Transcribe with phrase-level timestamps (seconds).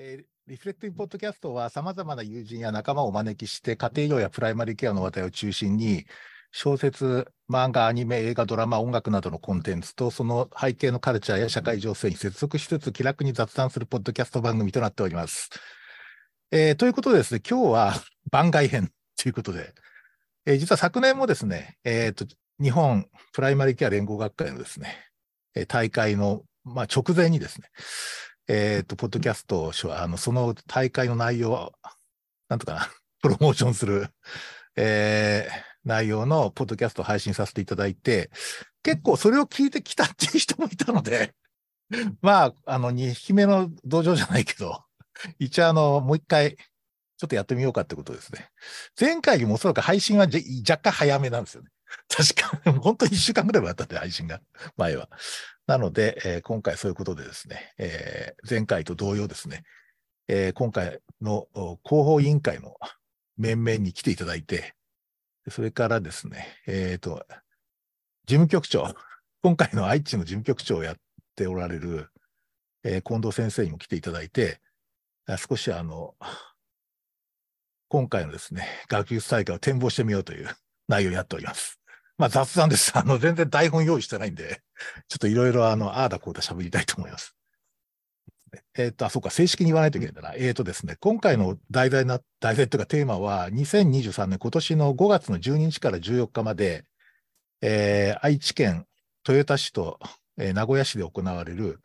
[0.00, 6.06] えーリフレクティブポッドキャストは、さまざまな友人や仲間をお招きして、家庭用やプライマリーケアの話題を中心に、
[6.52, 15.50] 小説、漫画、アニメ、映画、ドラマ、音楽などのコンテンツと、その背景のカルチャーや社会情勢に接続しつつ、気楽に雑談するポッドキャスト番組となっております。
[16.50, 17.94] えーということでですね、今日は
[18.30, 18.90] 番外編
[19.22, 19.74] ということで、
[20.46, 22.24] えー実は昨年もですね、えーと、
[22.58, 24.96] 日本プライマリーケア連合学会のですね、
[25.66, 27.68] 大会の、まあ、直前にですね、
[28.48, 31.72] えっ、と、ポッドキャストを、あの、その大会の内容を、
[32.48, 32.88] なんとかな、
[33.22, 34.08] プロモーションする、
[34.76, 38.30] えー内容のポッドキャストを配信させていただいて、
[38.82, 41.34] 結構それを聞いてきたっていう人もいたので、
[42.20, 44.84] まあ、あの、2匹目の道場じゃないけど、
[45.38, 48.50] 一応あの、もう一回、ちょっとやってみようかってことですね。
[49.00, 51.70] 前回もおそらく配信は若干早めなんですよね。
[52.08, 54.40] 確か、本当に1週間ぐらいはあったんで、配信が、
[54.76, 55.08] 前は。
[55.68, 59.64] なので、えー今回そういうことでですね、えー前回と同様ですね、
[60.26, 61.46] えー今回の
[61.84, 62.74] 広報委員会の
[63.36, 64.74] 面々に来ていただいて、
[65.50, 67.26] それからですね、えっ、と、
[68.26, 68.94] 事務局長、
[69.42, 70.96] 今回の愛知の事務局長をやっ
[71.36, 72.08] ておられる、
[72.82, 74.62] えー近藤先生にも来ていただいて、
[75.36, 76.14] 少しあの、
[77.88, 80.48] 今回のですね、学術大会を展望してみようという
[80.88, 81.77] 内容をやっております。
[82.18, 82.92] まあ雑談です。
[82.98, 84.60] あの、全然台本用意してないんで、
[85.08, 87.34] ちょっといろいろあの、ああだこうだ喋りたいと思います。
[88.76, 90.34] えっ、と、あ、そうか、正式に言わないといけないんだな。
[90.34, 96.84] えっ、とですね、今回の題材な、題材というかテーマは、2023年、今年の5月の12日から14日まで、
[97.60, 98.86] えー愛知県
[99.26, 99.98] 豊田市と、
[100.38, 101.80] えー名古屋市で行われる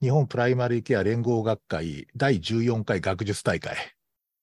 [0.00, 3.76] 日本プライマリーケア連合学会第14回学術大会。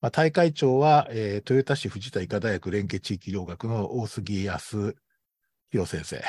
[0.02, 4.96] まあ、大会長は、えー豊田市藤田医科大学連携地域療学の大杉康
[5.72, 6.24] 弘先生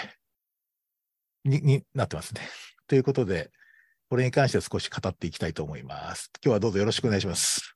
[1.45, 2.41] にになってますね。
[2.87, 3.51] ということで、
[4.09, 6.31] これに関して少し語っていきたいと思います。
[6.45, 7.75] 今日はどうぞよろしくお願いします。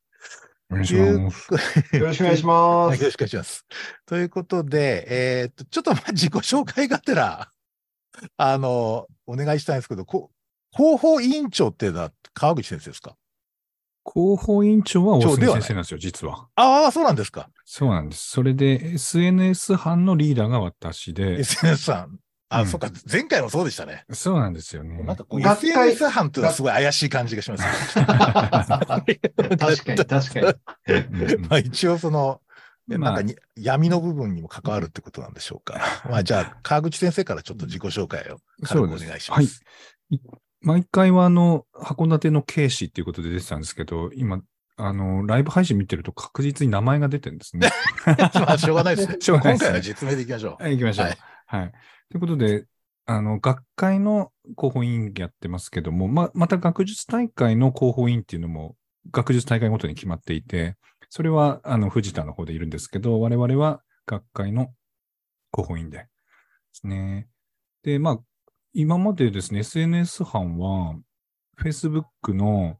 [0.69, 1.95] お願いします。
[1.95, 2.53] よろしくお願いしま
[2.87, 3.01] はい、す。
[3.03, 3.65] よろしくお願いします。
[4.05, 7.51] ということで、えーっと、ちょっとまあ自己紹介がてら、
[8.37, 10.31] あの、お願いしたいんですけど、こ
[10.73, 13.17] 広報委員長っていうのは川口先生ですか？
[14.11, 16.47] 広報委員長は大杉先生なんですよ、実は。
[16.55, 17.49] ああ、そうなんですか。
[17.65, 18.29] そうなんです。
[18.29, 22.19] それで SNS 班のリーダーが私で、SNS さん。
[22.49, 24.05] あ、うんそっか、前回もそうでしたね。
[24.11, 25.03] そうなんですよね。
[25.03, 27.63] なんかこう、SNS 班っていうのはすごい怪しい感じがします、
[27.93, 31.37] 確かに、確かに。
[31.49, 32.41] まあ一応その、
[32.87, 35.81] なんかに闇の部分にも関わるってことなんでしょうか。
[36.09, 39.61] まあじゃあ、川口先生からちょっと自己紹介を軽くお願いします。
[40.61, 44.41] 毎回はあの、函館の警視っていうことで出てたんですけど、今、
[44.77, 47.69] あの、ライブ配信見てると確実に名前が出てるんですね。
[48.05, 49.17] まあ しょうがないですね。
[49.19, 50.63] しょうがないですね今回は実名でいきましょう。
[50.63, 51.05] はい、行きましょう。
[51.07, 51.15] は
[51.47, 51.71] はいい。
[52.09, 52.65] ということで、
[53.05, 58.75] あの、学会の広報委員やってますけども、ま、また学術大会の広報委員っていうのも、
[59.11, 60.75] 学術大会ごとに決まっていて、
[61.09, 64.73] それは、あの、藤田の方でいるんですけど、我々は学会の
[65.53, 66.05] 広報委員でで
[66.73, 67.27] すね。
[67.83, 68.19] で、まあ、
[68.79, 70.95] 今までですね、SNS 班は、
[71.59, 72.03] Facebook
[72.35, 72.77] の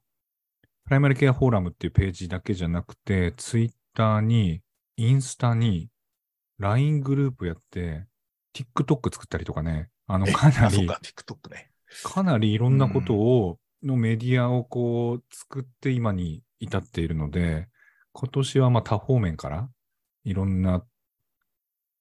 [0.84, 4.62] プライマリケアフォーラムっていうページだけじゃなくて、Twitter に、
[4.98, 5.90] インスタに、
[6.60, 8.06] LINE グループやって、
[8.54, 11.72] TikTok 作ったりとかね、あの、えかなりか、、TikTok ね。
[12.04, 17.70] かなりいろんなことを、のメディアをこう、作って今に至っているので、
[18.12, 19.68] 今年はまあ多方面から
[20.26, 20.86] いろんな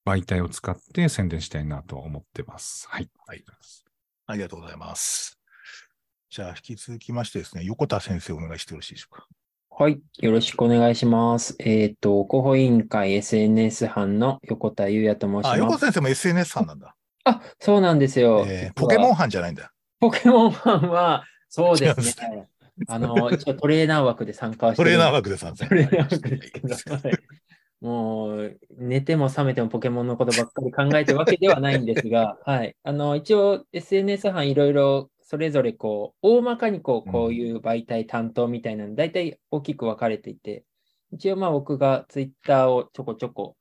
[0.04, 2.86] 媒体を使って宣伝したいなと思ってます。
[2.90, 3.08] はい。
[3.26, 3.42] はい。
[4.26, 5.38] ありがとうございます。
[6.30, 9.26] じゃあ、引き続きましてですね、横田先生お願いしてよろしいでしょうか。
[9.70, 10.00] はい。
[10.18, 11.54] よろしくお願いします。
[11.60, 15.80] えっ、と、広報委員会 SNS 班の横田優也と申しあ、横ます。
[15.80, 16.96] 田先生も SNS さんなんだ。
[17.24, 18.44] あ、そうなんですよ。
[18.48, 19.72] えーポケモン班じゃないんだ。
[20.00, 22.48] ポケモン班は、そうですね。
[22.88, 25.68] あの、一応トレーナー枠で参加はしてトるレーナー枠で参戦。
[25.68, 27.18] トレーナー枠ですけど、はい
[27.80, 32.76] もう、寝ても覚めてもポケモンのことばっかり考えてるわけではないんですが、 はい。
[32.82, 40.64] あの、一応 SNS 班いろいろそれぞれこう、大まかにこう、こういう媒体担当みたいなの、大体大きく分かれていて、
[41.12, 43.56] 一応まあ僕がツイッターをちょこちょこ、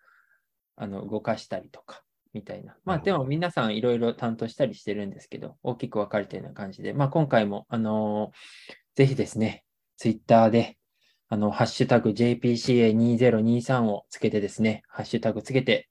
[0.75, 2.03] あの、動かしたりとか、
[2.33, 2.77] みたいな。
[2.85, 9.65] まあでも皆さんいろいろ担当したりしてるんですけど、大きく分かれてるような感じで、まあ今回も、あのーぜひですね、
[9.97, 10.77] ツイッターで、
[11.27, 15.89] あの、ハッシュタグ JPCA2023 をつけてですね、ハッシュタグつけて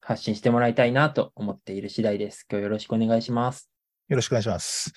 [0.00, 2.46] 発信してもらいたいなと思っている次第です。
[2.50, 3.70] 今日よろしくお願いします。
[4.08, 4.92] よろしくお願いします。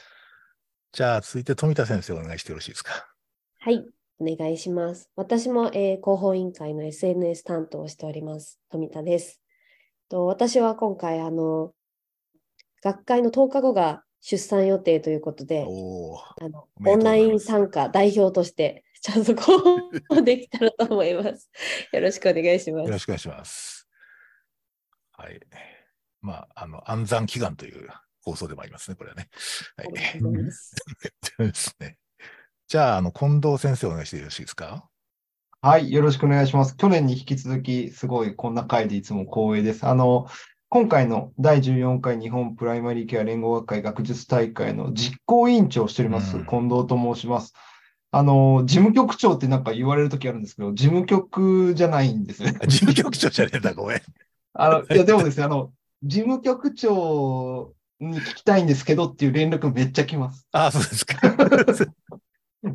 [0.94, 2.92] じゃあ、続いて富田先生お願いしてよろしいですか？
[3.60, 3.86] はい、
[4.20, 5.10] お願いします。
[5.18, 9.42] 私も、えー広報委員会の SNS 担当をしております、富田です。
[10.10, 11.74] と私は今回、あの、
[12.82, 15.64] 学会の10日後が出産予定ということで。
[15.64, 19.52] あのオンライン参加代表としてちゃんとこ
[20.12, 21.50] うできたらと思います。
[21.92, 22.86] よろしくお願いします。
[22.86, 23.88] よろしくお願いします。
[25.14, 25.40] はい。
[26.22, 27.90] まあ、あの、安産祈願という
[28.22, 29.30] 放送でもありますね、これはね。
[29.76, 29.90] はい。
[31.50, 31.98] ですね。
[32.68, 34.88] じゃあ、あの、近藤先生お願いしてよろしいですか？
[35.64, 36.76] はい、よろしくお願いします。
[36.76, 39.86] 去年に引き続き、すごいこんな回でいつも光栄です。
[39.86, 40.28] あの、
[40.70, 47.54] 今回の第14回日本プライマリーケア連合学会学術大会の実行委員長をしております、うん近藤と申します。
[48.12, 52.58] あの、事務局長ってなんか言われるときあるんですけど、事務局じゃないんですね。
[52.62, 54.02] あ事務局長じゃねえんだ、ごめん。
[54.54, 55.72] あの、いや、でもですね、あの、
[56.04, 60.46] 事務局長に聞きたいんですけどっていう連絡めっちゃ来ます。
[60.52, 61.16] ああ、そうですか。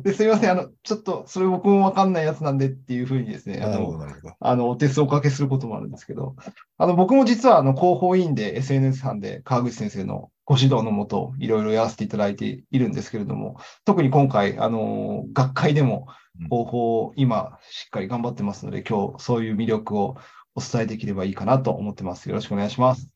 [0.03, 4.35] で、すいません、あの、ちょっと、それ僕もわかんないやつなんでっていうふうにですね、あなるほど、の、なるほど。
[4.39, 6.35] あの、お手数をおかけすることもあるんですけど、
[6.77, 16.07] あの、僕も実は、あの、広報委員で SNS 班で川口先生のご指導のもと、いろいろやらせていただいているんですけれども、特に今回、あの、学会でも
[16.39, 20.17] うん広報を今、しっかり頑張ってますので、今日、そういう魅力を
[20.55, 22.29] お伝えできればいいかなと思ってます。
[22.29, 23.09] よろしくお願いします。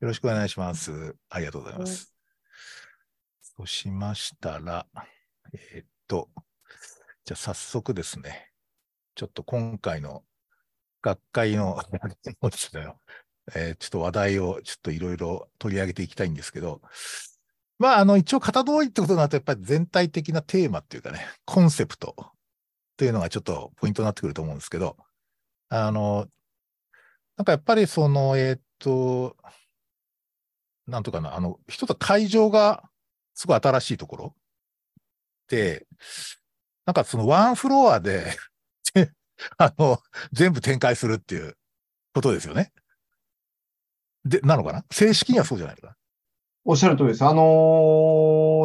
[0.00, 1.14] よろしくお願いします。
[1.28, 2.14] ありがとうございます。
[3.42, 4.86] そうしましたら、
[5.52, 6.28] えーっと、
[7.24, 8.50] じゃあ早速ですね、
[9.14, 10.24] ちょっと今回の
[11.02, 11.80] 学会の
[12.22, 13.00] ちょっとよ。
[13.54, 16.82] えちょっと話題をちょっといろいろ取り上げていきたいんですけど、
[17.78, 22.32] まあ、あの、一応型通りってことになると、やっぱり全体的なテーマっていうかね、コンセプトっ
[22.96, 24.96] ていうのがちょっとポイントになってくると思うんですけど、
[25.70, 26.28] あの、
[27.36, 29.36] なんかやっぱりその、えーっと、
[30.86, 32.88] なんとかな、あの、一つ会場が
[33.34, 34.34] すごい新しいところ、
[36.86, 38.32] なんかそのワンフロアで
[39.58, 39.98] あの、
[40.32, 41.56] 全部展開するっていう
[42.14, 42.72] ことですよね。
[44.24, 44.84] で、なのかな？
[44.90, 45.96] 正式にはそうじゃないのかな？
[46.64, 47.24] おっしゃる通りです。
[47.24, 47.42] あの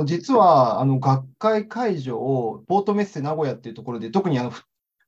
[0.03, 4.63] ー実は、あの、学会会場を、ポートメッセ名古屋っていうところで、特にあの、ふ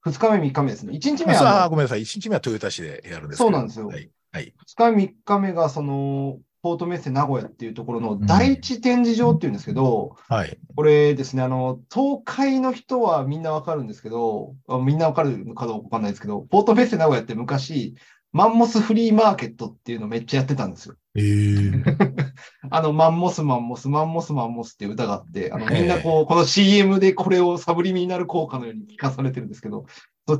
[0.05, 0.93] 2日目、3日目ですね。
[0.93, 2.01] 1日目あはあごめんなさい。
[2.03, 4.09] 1日目は豊田市でやるんですそうなんですよはい。
[4.31, 4.45] はい。
[4.45, 10.57] 2日目、3日目が、その、ポートメッセ名古屋っていうところの第一展示場っていうんですけど、はい。
[10.75, 17.95] これですね、あの、東海の人はみんなわかるんですけど、あみんなわかるのかどうかわかんないですけど、ポートメッセ名古屋って昔、
[18.33, 20.95] マンモスフリーマーケットっていうのめっちゃやってたんですよ。
[21.15, 21.83] えー、
[22.69, 29.85] あの、マンモスマンモス、マンモスマンモスっていう歌があって、あの、ええみんなこう、この CM でこれをサブリミナル効果のように聞かされてるんですけど、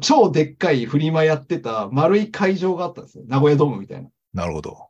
[0.01, 3.24] 超でっかいフリマやってた丸い会場があったんですよ。
[3.27, 4.09] 名古屋ドームみたいな。
[4.33, 4.87] なるほど。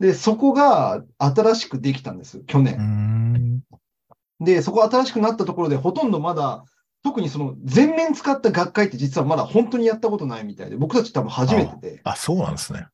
[0.00, 2.78] で、そこが新しくできたんですよ、去年。
[2.78, 3.62] ん。
[4.40, 6.64] で、そこ新しくなったところで、ほとんどまだ、
[7.02, 12.00] 特にその全面使った学会って実はまだ本当にやったことないみたいで、僕たち多分初めてで。
[12.02, 12.88] あ、そうなんですね。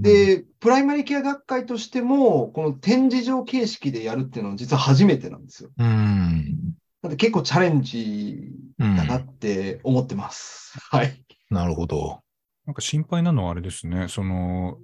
[0.00, 5.70] で、プライマリケア学会としても、この展示場形式でやるっていうのは実は初めてなんですよ。
[5.78, 6.74] うーん。
[7.02, 10.78] なんで結構チャレンジうんだなって思ってます。
[10.90, 11.22] はい。
[11.50, 12.20] なるほど。
[12.66, 14.78] なんか心配なのはあれですね、その、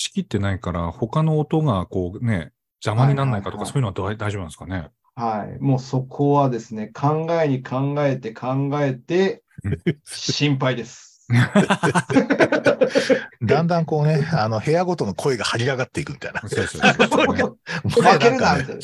[0.00, 2.52] 仕切ってないから、他の音がこうね、
[2.82, 4.88] 邪魔にならないかとか、はいはいはいそういうのは大大丈夫なんですかね？
[5.14, 5.58] はい。
[5.62, 9.42] もうそこはですね、考えに考えて考えて、
[10.06, 11.28] 心配です。
[13.42, 16.40] だんだんこうね、あの、部屋ごとの声が張り上がっていくみたいな。
[16.40, 18.80] そうそうそう負けるなみたいな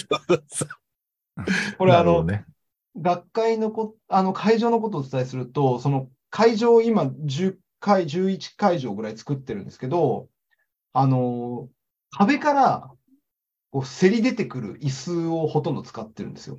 [1.78, 2.44] これあの、ね、
[2.94, 10.28] 学会のこ、あの会場のことをお伝えすると、その会場を今10回、11会場ぐらい作ってるんですけど、
[10.98, 11.68] あの、
[12.10, 12.90] 壁から
[13.70, 16.58] こうせり出てくる椅子をほとんど使ってるんですよ。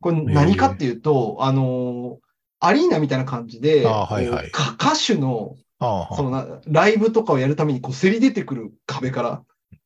[0.00, 2.18] これ何かっていうと、あの、
[2.60, 9.44] アリーナみたいな感じで、あはいはい歌手のそのなライブとかをやるためにこうせり出てくる壁から、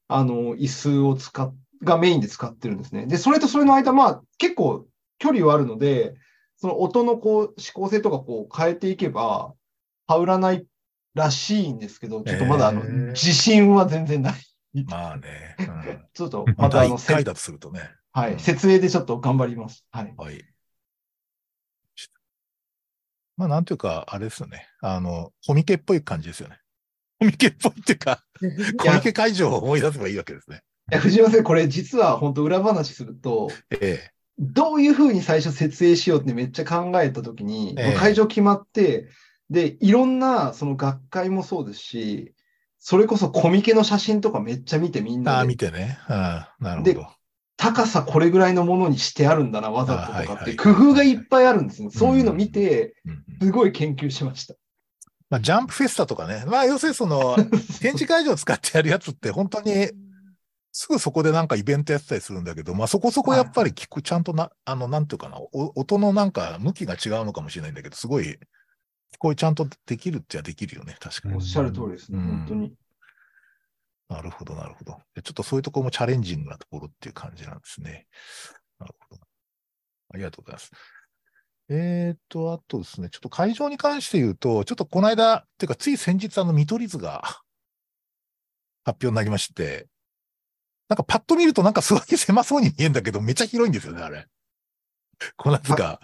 [0.08, 1.54] あの、椅子を使っ、
[1.84, 3.06] がメインで使ってるんですね。
[3.06, 4.86] で、それとそれの間、まあ、結構
[5.18, 6.14] 距離はあるので、
[6.56, 9.52] その音のこう、指向性とかこう変えていけば、
[10.08, 10.66] 羽織らない
[11.14, 14.34] らしいんですけど、ちょっとまだあの、へー自信は全然ない。
[14.86, 15.56] まあね。
[15.58, 17.90] うん ちょっと ままたあの、回だとするとね。
[18.12, 19.86] はい、設営でちょっと頑張ります。
[19.90, 20.14] はい。
[20.16, 20.44] はい。
[23.36, 24.68] まあ、なんていうか、あれですよね。
[24.82, 26.58] あの、コミケっぽい感じですよね。
[27.18, 28.22] コミケっぽいっていうか、
[28.78, 30.62] コミケ会場を思い出せばいいわけですね。
[30.90, 39.08] いや藤山先生、これ実は本当裏話すると、えどういうふうに最初設営しようってめっちゃ考えたときに、ええ会場決まって、
[39.52, 42.34] で、いろんなその学会もそうですし、
[42.78, 45.30] それこそコミケの写真とかめっちゃ見てみんえ。
[45.30, 45.98] ああ、見てね。
[46.08, 47.06] うん、なるほでど。
[47.56, 51.90] 高さこれぐらいのものにしてあるんだな、わざととかって工夫がいっぱいあるんですね。
[51.90, 52.96] そういうの見て、
[53.40, 54.54] すごい研究しました。
[55.30, 56.44] まあ、ジャンプフェスタとかね。
[56.46, 57.36] まあ、要するにその、
[57.80, 59.90] 展示会場を使ってやるやつって、本当に、
[60.72, 68.36] すぐそこでなんかイベントやってたりするんだけど、まあそこそこやっぱり聞く、ちゃんとな、あの、なんていうかな、お音のなんか向きが違うのかもしれないんだけど、すごい、聞
[69.18, 71.34] こえちゃんとできるっちゃできるよね、確かに。
[71.34, 72.74] おっしゃる通りですね、うん本当に。
[74.08, 74.98] なるほど、なるほど。
[75.14, 78.06] でちょっとそういうところもチャレンジングなところっていう感じなんですね。
[78.78, 79.22] なるほど。
[80.14, 80.70] ありがとうございます。
[81.68, 87.22] えーと、あとですね、ちょっと会場に関して言うと、ちょっとこの間、っていうか、つい先日、あの、見取り図が
[88.84, 89.88] 発表になりまして、
[90.88, 94.26] なんかパッと見るとなんかすごい狭そうに見えるんだけど、めっちゃ広いんですよね、あれ。
[95.36, 96.00] この図が。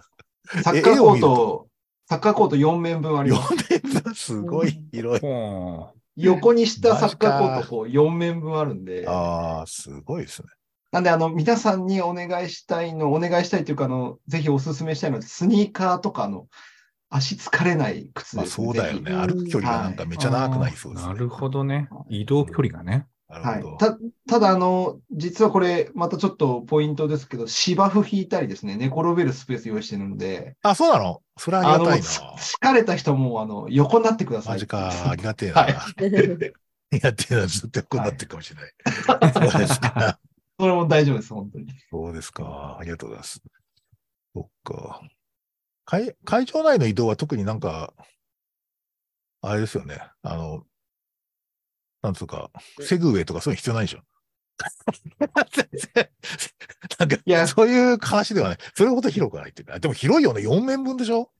[0.62, 1.67] サッカーコート、
[2.08, 3.54] サッカーコート4面分あります。
[3.54, 5.20] 4面すごい広い。
[5.20, 10.48] ほ横にしたサッカーコートこう4面分あるんで、ああ、すごいですね。
[10.90, 16.46] なんであの皆さんにお願いしたいの、お願いしたいというかあの、ぜひお勧めしたいのは、スニーカーとかあの
[17.10, 18.66] 足疲れない靴まあですね。
[18.66, 19.12] そうだよね。
[19.12, 21.12] 歩く距離がなんかめっちゃ長くなりそうですね。
[21.12, 21.90] なるほどね。
[22.08, 23.06] 移動距離がね。
[23.28, 23.78] はい。
[23.78, 31.22] たただあの、実はこれ、またちょっとポイントですけど、芝生引いたりですね、寝転べるスペース用意してるので、あ、そうなの？
[31.36, 32.04] それはありがたいな。
[32.06, 32.18] つ
[32.56, 34.54] 疲れた人もあの横になってください。
[34.54, 35.60] マジか、ありがてえな。
[35.62, 38.72] はいありがてえな、ずっと横になってるかもしれない。
[39.52, 40.18] そうですか。
[40.58, 41.66] それも大丈夫です、本当に。
[41.90, 42.78] そうですか。
[42.80, 43.42] ありがとうございます。
[44.34, 45.02] そっか。
[45.84, 47.92] 会会場内の移動は特になんか、
[49.42, 50.00] あれですよね。
[50.22, 50.64] あの、
[52.02, 52.50] なんつうか、
[52.80, 54.00] セグウェイとかそういうの必要ないでしょ。
[55.52, 56.08] 全 然
[56.98, 58.58] なんか、いやそういう話ではない。
[58.74, 59.78] それほど広くないっていうか。
[59.78, 60.42] でも広いよね。
[60.42, 61.30] 4面分でしょ？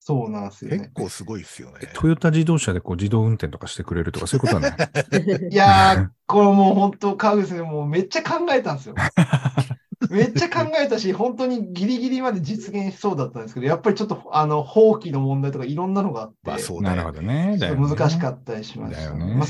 [0.00, 0.90] そうなんですよ結ね。
[0.92, 1.80] 構すごいですよね。
[1.94, 4.76] トヨタ自動車でこう自動運転とかしてくれるとかそういうことはね。
[5.50, 5.54] い？
[5.54, 8.94] やー、これもう本当、川口さん、もうめっちゃ考えたんですよ。
[10.10, 17.56] めっちゃ考えたし、本当にギリギリまで実現しそうだったんですけど、やっぱりちょっと、あの、放棄の問題とかいろんなのがあって、まあそうなだよね。
[17.58, 17.96] るほどね。
[17.96, 19.46] 難しかったりしました、だよねまあ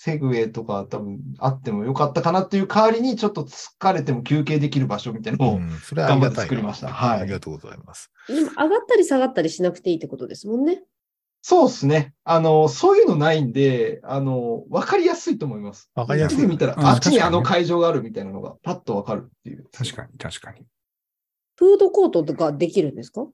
[0.00, 5.58] セグウェイとか多分あってもよかったかなっていう代わりに、ちょっと疲れても休憩できる場所みたいなのを、
[5.92, 8.12] 頑張って作りましたはいありがとうございます。
[8.28, 10.82] でも上がったり下がったりしなくていいってことですもんね。
[11.42, 12.14] そうですね。
[12.24, 15.90] あの、そういうのないんで、あの、わかりやすいと思います。
[15.94, 19.64] わかりやすい見たら、うんあっちにあの会場があるみたいなのがパッとわかるっていう。
[19.72, 20.64] 確かに、確かに。
[21.56, 23.26] フードコートとかできるんですか？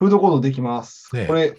[0.00, 1.08] フードコートできます。
[1.26, 1.56] これ、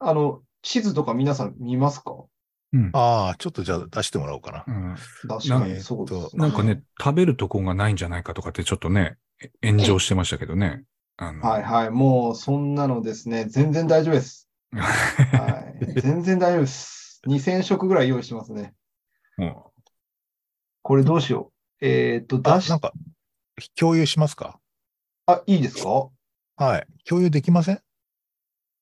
[0.00, 2.24] あの、地図とか皆さん見ますか？
[2.72, 2.90] うん。
[2.92, 4.64] ああ、ちょっとじゃあ出してもらおうかな。
[4.66, 4.94] うん、
[5.28, 6.36] 確かなんにそうです。
[6.36, 9.16] なんかね、食べるとこがないんじゃないかとかってちょっとね、
[9.62, 10.82] え炎上してましたけどね。
[11.16, 11.90] はいはい。
[11.90, 14.48] もう、そんなのですね、全然大丈夫です。
[14.72, 15.94] はい。
[16.00, 17.20] 全然大丈夫です。
[17.26, 18.74] 2000食ぐらい用意してますね。
[19.38, 19.72] も
[20.82, 21.86] これどうしよう。
[21.86, 22.92] えっと、出しあなん、か、
[23.76, 24.58] 共有しますか？
[25.26, 26.10] あ、いいですか？
[26.56, 26.86] はい。
[27.04, 27.80] 共有できません？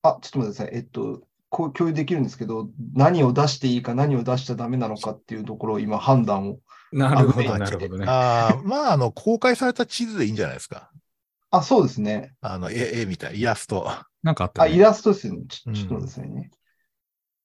[0.03, 0.75] あ、ちょっと待ってください。
[0.77, 6.59] えっと、こう共有できるんですけど、何を出していいか、何を出しちゃダメなのかっていうところを今判断を。
[6.93, 8.07] うなるほど、あなるほどね。
[8.09, 10.91] ああ、まあ、あの、公開された地図でいいんじゃないですか？
[11.51, 12.35] あ、そうですね。
[12.41, 13.89] あの、絵、絵みたい、イラスト。
[13.89, 14.73] あ、なんかあったね。
[14.73, 15.45] イラストですよね。
[15.49, 16.51] ちょっと待ってくださいね。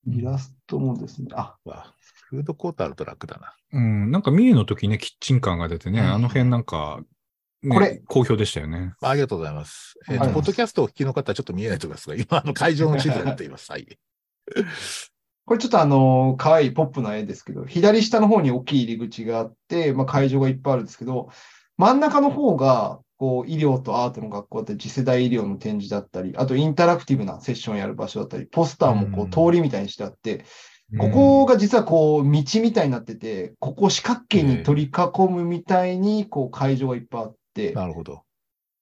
[0.07, 1.27] イラストもですね。
[1.33, 1.93] あ、わ
[2.29, 3.53] フードコートあると楽だな。
[3.73, 7.05] うん、なんか三重の時ね、キッチン感が出てね、うんあの辺なんか、ね、
[7.69, 8.93] これ好評でしたよね。
[9.01, 9.95] ありがとうございます。
[10.09, 13.71] えっ、と、はいポッドキャストをお聞きの方はちょっと見えないと思いますが、今、あの、会場の地図を持っています。
[13.71, 13.85] はい。
[15.45, 21.29] これちょっとあの、可愛いポップな絵ですけど、左下の方に大きい入り口があって、まあ、会場がいっぱいあるんですけど、
[21.77, 30.45] 真ん中の方が、こう、医療とアートの学校だったり、次世代医療の展示だったり、あとインタラクティブなセッションやる場所だったり、ポスターもこう通りみたいにしてあって、
[30.97, 37.40] ここが実はこう、道みたいになってて、ここを四角形に取り囲むみたいに、こう、会場がいっぱいあって、
[37.73, 38.23] なるほど。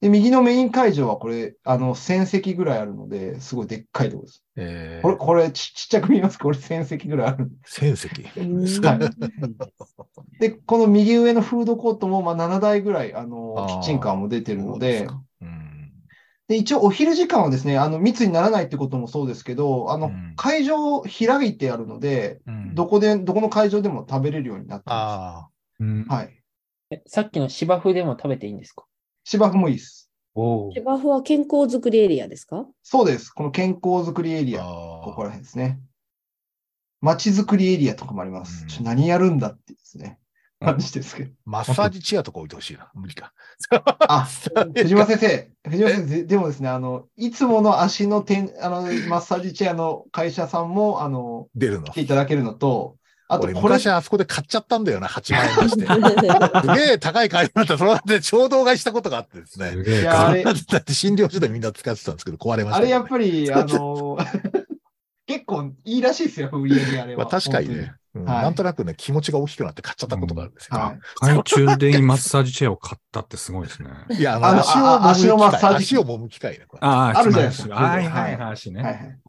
[0.02, 4.44] で、右のメイン会場はこれ、あの、1000席ぐらいあるので、すごいでっかいところです。
[4.56, 6.38] えー、これ、これち、ちっちゃく見えます？
[6.38, 7.52] かこれ1000席ぐらいある。
[7.66, 8.42] 戦績。
[8.42, 8.66] うん
[10.40, 15.10] で、この右上のフードコートも、まあ、7台ぐらい、あの、キッチンカーも出てるので、
[15.42, 15.92] うん。
[16.48, 25.50] で、一応お昼時間はですね、あの、密にならないってこともそうですけど、あの、うん会場開いてあるので、うんどこで、どこの会場でも食べれるようになってまあ
[25.82, 26.10] うんす。
[26.10, 26.39] はい。
[26.92, 28.86] えさっきの芝生でも食べていいんですか？
[29.24, 30.10] 芝生もいいです。
[30.74, 32.66] 芝生は健康づくりエリアですか？
[32.82, 33.30] そうです。
[33.32, 34.44] この健康づくりエあ。
[34.44, 34.66] リア、あ
[35.04, 35.80] ここら辺ですね。
[37.02, 38.64] 街づくりエリアとかもあります。
[38.64, 40.18] うんちょ何やるんだってですね。
[40.62, 41.32] 感じですけど。
[41.46, 42.90] マッサージチェアとか置いてほしいな。
[42.96, 43.32] 無理か。
[44.10, 44.28] あ、
[44.76, 51.94] 藤間先生、藤間先生、ででもですね、あの、いつもの足のてんあのマッサージチェアの会社さんも、あの、出るの来。
[51.94, 52.98] ていただけるのと、
[53.32, 55.86] あと、俺、これ、昔あそこで買っちゃったんだよな、8万円出して。
[56.82, 57.78] すげえ高い買い物だった。
[57.78, 59.70] その後で衝動買いしたことがあってですね。
[59.70, 64.18] すげえいやあれだって診療所でみんな使ってたんですけど、壊れましたあれやっぱり、あの、
[65.28, 67.24] 結構いいらしいですよ、売り上げあれは。
[67.24, 67.76] まあ確かにね。
[67.76, 70.80] うんはいなんとなくね、気持ちが大きくなって買っちゃったことがあるんですよ。
[70.80, 71.00] はい。
[71.22, 73.90] 懐中電マッサージチェアを買ったってすごいですね。
[74.10, 76.66] いや、足をあ足の揉む機械、マッサージ足を揉む機械ね。
[76.68, 78.82] これああるじゃないですかはいはいははい、足ね。
[78.82, 79.20] はいはい。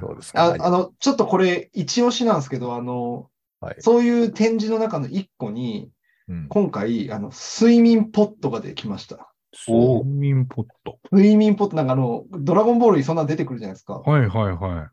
[0.00, 0.44] そうですか。
[0.44, 3.30] ああの、ちょっとこれ、一押しなんですけど、あの、
[3.60, 5.90] はいそういう展示の中の一個に、
[6.28, 9.32] うん今回、あの、睡眠ポットができました。
[9.66, 10.98] 睡眠ポット。
[11.10, 13.94] 睡眠ポット、なんかあの、ドラゴンボールにそんなの出てくるじゃないですか。
[13.94, 14.88] はいはいはい。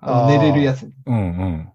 [0.00, 0.90] あの寝れるやつ。
[1.06, 1.72] うんうん。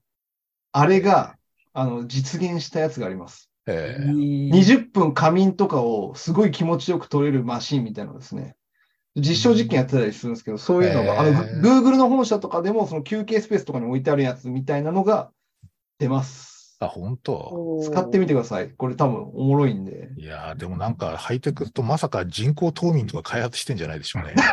[0.72, 1.36] あれが、
[1.74, 3.52] あの、実現したやつがあります。
[3.68, 8.56] ええ20分仮眠とかをすごい気持ちよく取れるマシンみたいなのですね。
[9.16, 15.32] 実証実験やってたりするんですけど、そういうのが、あの、Google の本社とかでも、その休憩スペースとかに置いてあるやつみたいなのが
[16.00, 16.51] 出ます。
[16.82, 17.80] あ、本当？
[17.84, 18.70] 使ってみてください。
[18.70, 20.10] これ多分おもろいんで。
[20.18, 24.34] いやーでもなんかハイテクとまさか人工冬眠とか開発してんじゃないでしょうね。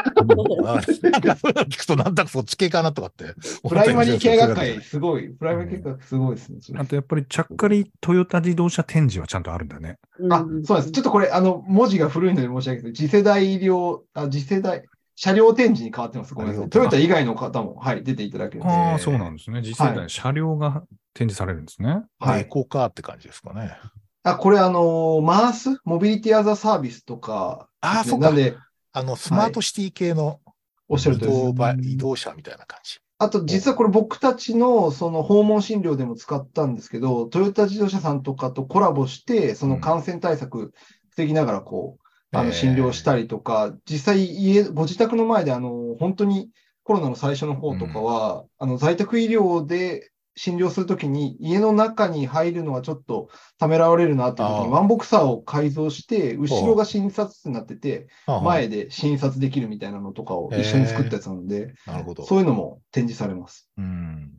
[0.65, 0.81] あ
[1.11, 3.35] なんかそういうの聞くとなんだかそっち系かなとかって。
[3.67, 5.29] プライマリー系学会会、すごい。
[5.31, 6.59] プライマリー系学会すごいですね。
[6.77, 9.99] あとやっぱりちゃっかりトヨタ自動車展示はちゃんとあるんだね。
[10.31, 10.91] あ、そうです。
[10.91, 14.85] ちょっとこれ、あの、文字が古いので申し訳ないけど、次世代医療、あ、次世代、
[15.21, 16.33] 車両展示に変わってます。
[16.33, 16.71] ごめんなさい。
[16.71, 18.73] トヨタ以外の方も、はい、出ていただけるんで。
[18.73, 19.63] ああ、そうなんですね。
[19.63, 22.05] 実際はに車両が展示されるんですね。
[22.21, 23.77] はいエコカーって感じですかね。
[24.23, 28.31] あ、これあの、マース、モビリティアザサービスとか、ああ、そうか。
[28.31, 28.57] ねなんで、
[28.93, 30.39] あの、スマートシティ系の
[30.87, 33.01] おっしゃる移とりです動ば移動車みたいな感じ。
[33.19, 40.73] あと、実はこれ僕たちのその訪問診療でも使ったんですけど、トヨタ自動車さんとかとコラボして、その感染対策
[41.11, 46.51] 防ぎながらこう、あえーの診療したりとか、実際家、ご自宅の前であの、本当に
[46.85, 58.09] コロナの最初の方とかは、あの、在宅医療で診療するときに家の中に入るのはちょっとためらわれるなっていう時にあーワンボクサーを改造して、後ろが診察室になってて、
[58.45, 62.25] 前で診察できるみたいなのとかを一緒に作ったやつなので、なるほど。
[62.27, 63.71] そういうのも展示されます。
[63.79, 64.33] うん。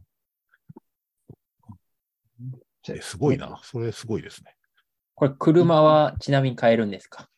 [3.01, 3.60] すごいな。
[3.63, 4.55] それすごいですね。
[5.15, 7.29] これ、車はちなみに買えるんですか？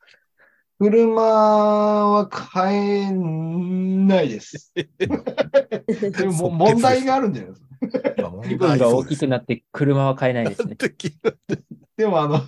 [0.82, 4.74] 車は買えないです。
[4.98, 8.48] でもも問題があるんじゃないですか。
[8.48, 10.76] 気分が大きくなって車は買えないですね。
[11.98, 12.42] でもあの、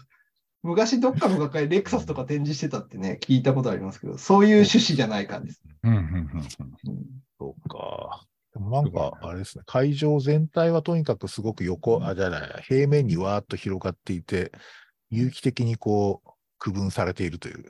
[0.63, 5.61] 昔どっかの学会レクサスとか展示してたってね、聞いたことありますけど、そういう趣旨じゃない感じです。
[5.83, 6.47] うんうんうんうん
[7.37, 8.25] そうか。
[8.53, 14.51] でもなんか、あれですね、会場全体はとにかくすごく横、あ、じゃない、平面にわーっと広がっていて、
[15.11, 17.69] 有機的にこう、区分されているという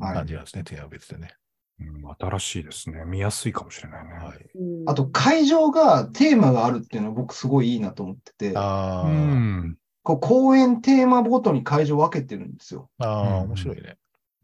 [0.00, 1.34] 感じなんですね、点は別でね。
[1.80, 3.04] うん新しいですね。
[3.04, 4.10] 見やすいかもしれないね。
[4.12, 4.50] はい。
[4.86, 9.76] あと、会場がテーマがあるっていうのは僕すごいいいなと思ってて、あうーん。
[10.02, 12.90] こう公演テーマごとに会場分けてるんですよ。
[12.98, 13.96] あー、うん面白いね。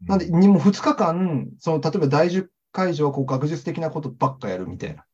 [0.07, 5.05] なんで、にも2日間、その、例えば第10会場はこう学術的なことばっかやるみたいな。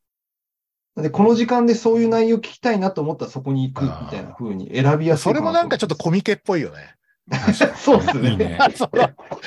[0.96, 6.96] なんで、この時間でそういう内容聞きたいなと思ったらそこに行くみたいな風に選びやすいそれもなんかちょっとこコミケっぽいよね。
[7.76, 8.32] そうですね。
[8.32, 8.60] いいね。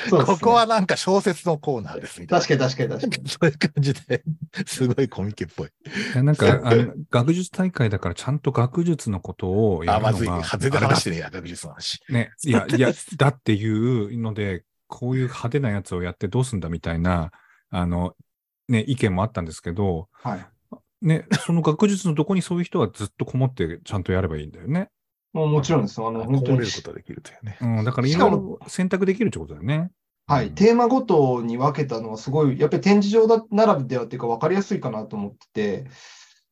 [0.09, 2.45] ここはなんか小説のコーナーですみたいな。
[2.45, 3.29] 確かに確かに確かに。
[3.29, 4.23] そういう感じで、
[4.65, 5.67] すごいコミケっぽい。
[5.67, 5.71] い
[6.15, 10.71] やなんか、あの、学術大会だからちゃんと学術のことをやあ、るのが、まずい。
[10.71, 11.99] 話してねえや、学術の話。
[12.09, 17.31] ね、いや、いや、だっていうので、こういう派手なやつをやってどうすんだみたいな、
[17.69, 18.15] あの、
[18.67, 20.45] ね、意見もあったんですけど、はい。
[21.01, 24.89] ね、その学術のどこにそういう人はずっとこもってちゃんとやればいいんだよね。
[25.35, 26.01] もうもちろんです。
[26.01, 26.59] あの、本当に。
[26.59, 27.57] れることができるというね。
[27.61, 29.91] うん、だからいしかろいもろ選択できるってことだよね。
[30.27, 30.51] はい。
[30.51, 35.89] テーマごとに分けたのはすごい、やっぱり展示場だならではっていうか分かりやすいかなと思ってて、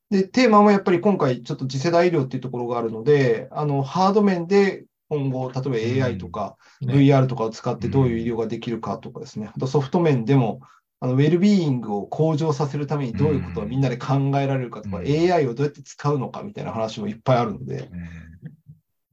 [0.10, 6.94] で、テーマもやっぱり今回ちょっと次世代医療っていうところがあるので、あの、ハード面で今後、例えば AI とかね。
[6.94, 10.60] VR とかを使ってどういう医療ができるかとかですね、あとソフト面でも、
[11.00, 15.06] あのウェルビーイングを向上させるためにどういうことがみんなで考えられるかとか、うん。
[15.06, 17.90] AI をどうやって使うのかみたいな話もいっぱいあるので、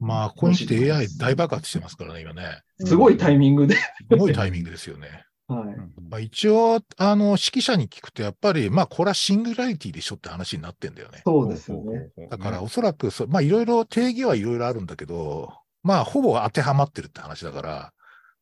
[0.01, 2.63] まあ、ここに来て AI 大爆発してますからね、今ね。
[2.79, 3.77] すごいタイミングで。
[3.77, 5.25] すごいタイミングですよね。
[5.47, 5.77] はい。
[6.09, 11.23] まあ、一応、あの、指揮者に聞くと、やっぱり、まあ、これはシングラリティでしょって話になってんだよね。
[11.25, 12.29] そうですよね。
[12.31, 17.93] だから、おそらくそ、まあ、いろいろ定義はいろいろあるんだけど、まあ、ほぼ当てはまってるって話だから、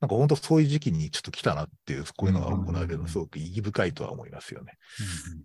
[0.00, 4.74] なんか本当そういう時期にちょっと来たなっていう、こういうのが行われるの、すごく意義深いとは思いますよね。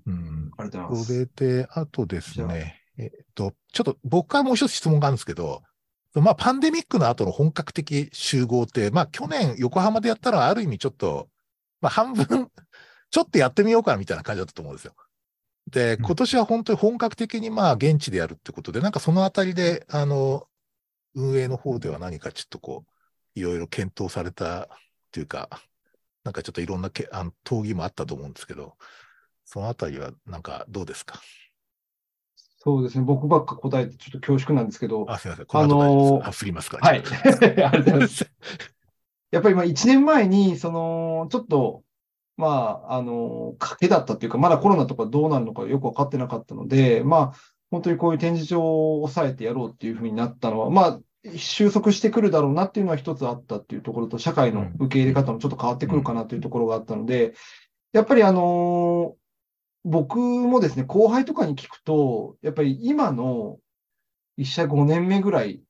[0.05, 0.51] うん。
[0.57, 1.41] ありがとうございまそす。
[1.41, 5.63] れで、あとですね、えっと、ちょっと僕からもう一つ質問があるんですけど、
[6.21, 11.29] まあ、パンデミックの後の本格的集合って、まあ、去年横浜でやったのはある意味ちょっと、
[11.81, 12.25] まあ、半分、
[13.11, 14.95] ちょっとやってみようかなみたいな感じだったと思うんですよ。
[15.69, 20.47] で、うん今年は本当に本格的にまあ、現地でやるってことで、なんかそのあたりで、あの、
[21.15, 24.67] 運営の方では何かちょっとこう、いろいろ検討されたっ
[25.11, 25.49] ていうか、
[26.23, 28.77] なんかちょっといろんなけあの討議もあったと思うんですけど、
[29.45, 31.21] そのあたりはなんかどうですか？
[32.65, 33.03] そうですね。
[33.03, 35.45] 僕ばっか答えてちょっと恐縮なんですけど、あ、すいません。
[35.45, 36.27] この後大丈夫です。
[36.27, 36.77] あ、振りますか？
[36.77, 36.87] ら。
[36.87, 36.99] はい。
[36.99, 38.31] ありがとうございます。
[39.31, 41.83] やっぱりまあ1年前に、その、ちょっと、
[42.37, 47.33] まあ、あの、賭けだったっていうか、まだコロナとかどうなるのかよくわかってなかったので、まあ、
[47.69, 50.99] 本当にこういう展示場を抑えてやろうっていうふうになったのは、まあ、
[51.37, 57.33] 収束してくるだろうなっていうのは一つあったっていうところと、社会の受け入れ方もちょっと変わってくるかなというところがあったので、
[57.91, 59.15] やっぱりあの
[59.83, 63.59] 僕もですね、後輩とかに聞くと、やっぱり今の
[64.37, 65.61] 一社5年目ぐらい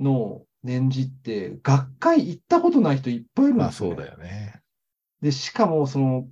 [0.00, 3.96] の年次って、学会行ったことない人いっぱいいるんまあ、ですよ、ね。
[3.96, 4.60] そうだよね。
[5.20, 6.28] で、しかも、その、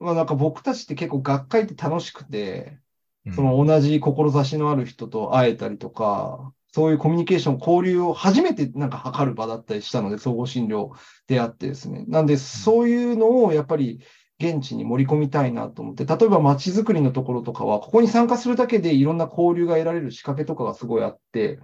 [0.00, 2.78] まあなんか僕たちって結構学会って楽しくて、
[3.26, 10.90] うんその同じ志のある人と会えたりとか、そういうコミュニケーション、交流を初めてなんか図る場だったりしたので、総合診療
[11.26, 12.04] であってですね。
[12.06, 14.00] なんで、そういうのをやっぱり
[14.40, 21.60] 現地に盛り込みたいなと思って、例えば街づくりのところとかは、ここに参加するだけでいろんな交流が得られる仕掛けとかがすごいあって、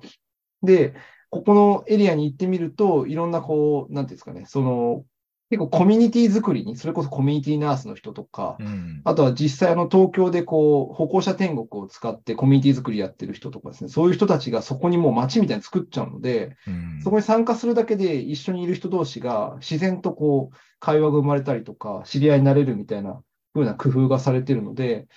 [0.62, 0.94] で、
[1.30, 5.04] ここのエリアに行ってみると、いろんなこう、なんていうんですかね、その、
[5.50, 9.02] 結構コミュニティ作りに、それこそコミュニティナースの人とか、うん。
[9.04, 23.20] あとは実際あの東京でこう歩行者天国を使ってコミュニティ作りやってる人とかですね、そういう人たちがそこにもう街みたいに作っちゃうので、うんそこに参加するだけで一緒にいる人同士が自然とこう会話が生まれたりとか、知り合いになれるみたいな
[23.52, 25.08] 風な工夫がされているので、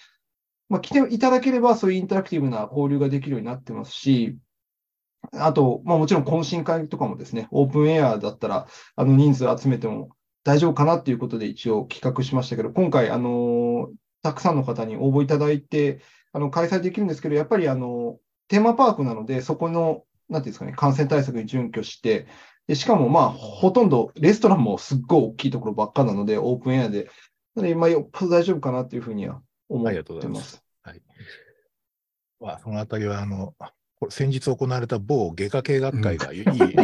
[0.67, 4.35] まあ、来ていただければそういうインタラクティブな交流ができるようになってますし、
[5.31, 10.09] あと、まあ、もちろん懇親会とかもですね、オープンエアだったら、あの人数集めても
[10.43, 13.89] 大丈夫かなっていうことで一応企画しましたけど、今回、あの
[14.21, 16.01] たくさんの方に応募いただいて、
[16.31, 22.27] あの開催できるんですけど、やっぱりあのテーマパークなので、そこの、なんていうんですかね、感染対策に準拠して、
[22.67, 27.09] でしかもまあ、ほとんどレストランもすっごい大きいところばっかなので、オープンエアで、
[27.55, 30.21] なので、まあ、よっぽど大丈夫かなっていうふうには思っありがとうご。
[30.21, 30.63] ざいます。
[30.81, 31.01] はい。
[32.39, 33.53] まあ、そのあたりは、あの、
[34.09, 36.43] 先日行われた某外科系学会がいい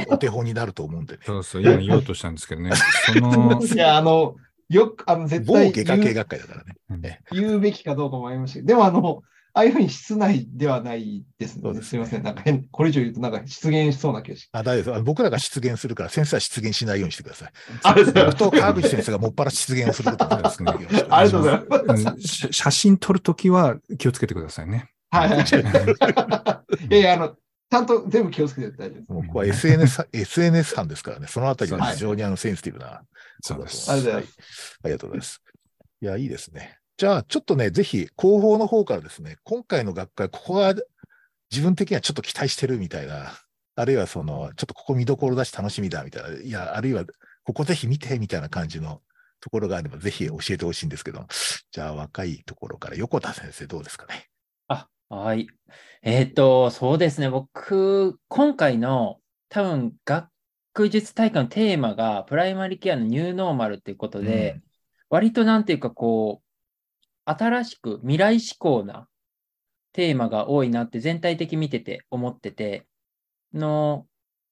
[0.10, 1.19] お手本になると思うんでね。
[1.25, 2.71] そうそう、今言おうとしたんですけどね。
[3.05, 4.36] その、いや、あの、
[4.69, 6.75] よく、あの、絶某対外科系言う学会だからね。
[6.89, 12.23] うんね言うべきかどうかもありましたけど、でもあの、ああいうふうに室内ではないですので、そうですねすみません。
[12.23, 17.51] なんか変、これ以上言うとなんか出現しそうな気がしあ、大丈夫です僕らが出現するから、先生は出現しないようにしてください。
[17.84, 20.71] ありがとうございま僕と川口先生がもっぱら出現をすることになるんですね。
[21.10, 22.47] ありがとうございます。
[22.51, 24.91] 写真撮るときは気をつけてくださいね。
[25.12, 25.45] はいはい。
[26.89, 29.12] いやいや、あの、ちゃんと全部気をつけて大丈夫です。
[29.12, 33.02] もうここは SNS、SNS 班ですからね、そのあたりははい非常にあのセンシティブな
[33.41, 33.91] そうです。
[33.91, 35.41] ありがとうございますありがとうございます。
[36.02, 36.78] いや、いいですね。
[36.98, 40.74] じゃあ、ちょっとね、ぜひ、広報の方からですね、今回の学会、ここが
[41.52, 43.34] 自分的にはちょっと期待してるみたいな、
[43.76, 47.06] あるいはその、ちょっとここ見どころだし楽しみだみたいな、いや、あるいは、
[47.43, 49.02] ここぜひ見てみたいな感じの
[49.39, 51.26] ところがあれば、ぜひ教えてほしいんですけど、
[51.72, 54.28] じゃあ、若いところから、横田先生、どうですかね？
[54.67, 55.48] あ、はい。
[56.04, 57.30] えっと、そうですね。
[57.30, 59.19] 僕、今回の
[59.50, 60.30] 多分、学
[60.89, 64.63] 術大会のテーマが、プライマリケアのニューノーマルっていうことで、うん
[65.10, 69.08] 割となんていうか、こう、新しく未来志向な
[69.91, 72.88] テーマが多いなって全体的に見てて思ってて、
[73.52, 74.06] の、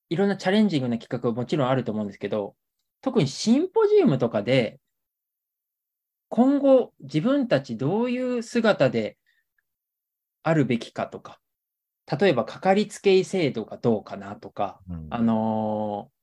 [0.10, 2.56] いろんなチャレンジングな企画はもちろんあると思うんですけど、
[3.02, 4.80] 特にシンポジウムとかで、
[6.30, 9.20] 今後自分たちどういう姿で
[10.44, 11.40] あるべきかとか、
[12.20, 15.08] 例えばかかりつけ医制度がどうかなとか、うん。
[15.10, 16.18] あのー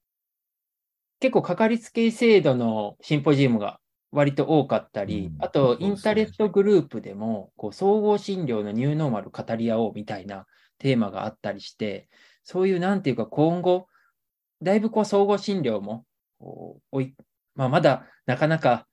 [1.20, 5.42] 結構かかりつけ医制度のシンポジウムが割と多かったり、うん。
[5.42, 10.44] あとインターネットグループでもこう総合診療のニューノーマル語り合おうみたいな
[10.78, 12.08] テーマがあったりして、
[12.42, 13.86] そういうなんていうか今後、
[14.60, 16.04] だいぶこう総合診療も
[16.92, 17.14] おい、
[17.54, 18.86] まあ、まだなかなか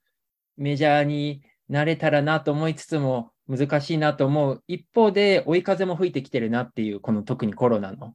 [0.56, 8.14] メジャーになれたらなと思いつつも難しいなと思う一方で追い風も吹いてきてるなっていうこの特にコロナの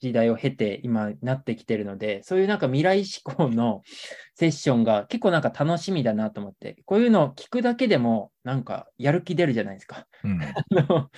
[0.00, 3.82] 時代を経て今なってきてるのでそういうなんか未来志向の
[4.34, 10.06] セッションが結構なんか楽しみだなと思ってこういうのを聞くだけでもなんかやる気出るじゃないですか。
[10.22, 10.40] うん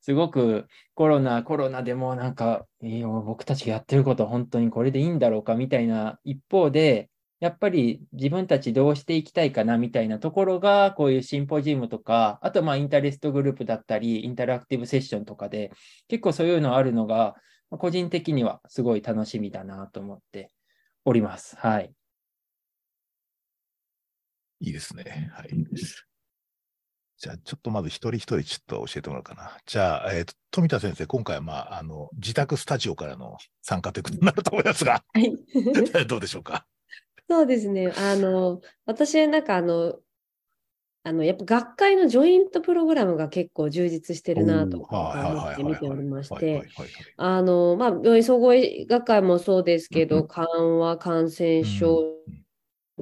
[0.00, 7.08] すごくコロナ、コロナでもなんか、いや僕たちがやってることは本当にこれでいいんだろうかみたいな一方で、
[7.40, 15.72] やっぱり自分たちどうしていきたいかなみたいなところが、こういうシンポジウムとか、あとまあインタレストグループだったり、インタラクティブセッションとかで、
[16.08, 17.34] 結構そういうのあるのが、
[17.70, 20.50] まあ個人的にはすごい楽しみだなと思って
[21.04, 21.56] おります。
[21.56, 21.92] はい。
[24.60, 25.30] いいですね。
[25.34, 25.48] はい。
[27.18, 29.56] じゃあ、ちょっとまず一人一人ちょっと教えてもらおうかな。
[29.66, 35.32] じゃあ、えっ、と、富田先生、今回はまあ、あの、自宅スタジオからの参加ということになると思いますが、はい。
[36.06, 36.66] どうでしょうか？
[37.28, 37.92] そうですね。
[37.96, 39.98] あの、私、なんかあの、
[41.06, 46.62] あのやっぱ学会のジョイントプログラムが結構充実してるなと思はいって見ておりまして
[47.18, 52.04] あの、まあ、病院総合医学会もそうですけうど、緩和感染症、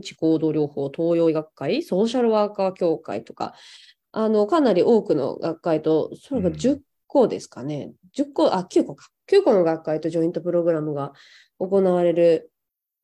[0.03, 3.55] 知行動療法、東洋医学会、ソーシャルワーカー協会とか、
[4.11, 7.93] あの、かなり多くの学会と、それがうん10個ですかね。
[8.15, 9.09] 10個、あ、9個か。
[9.27, 11.13] 9個の学会とジョイントプログラムが
[11.59, 12.52] 行われる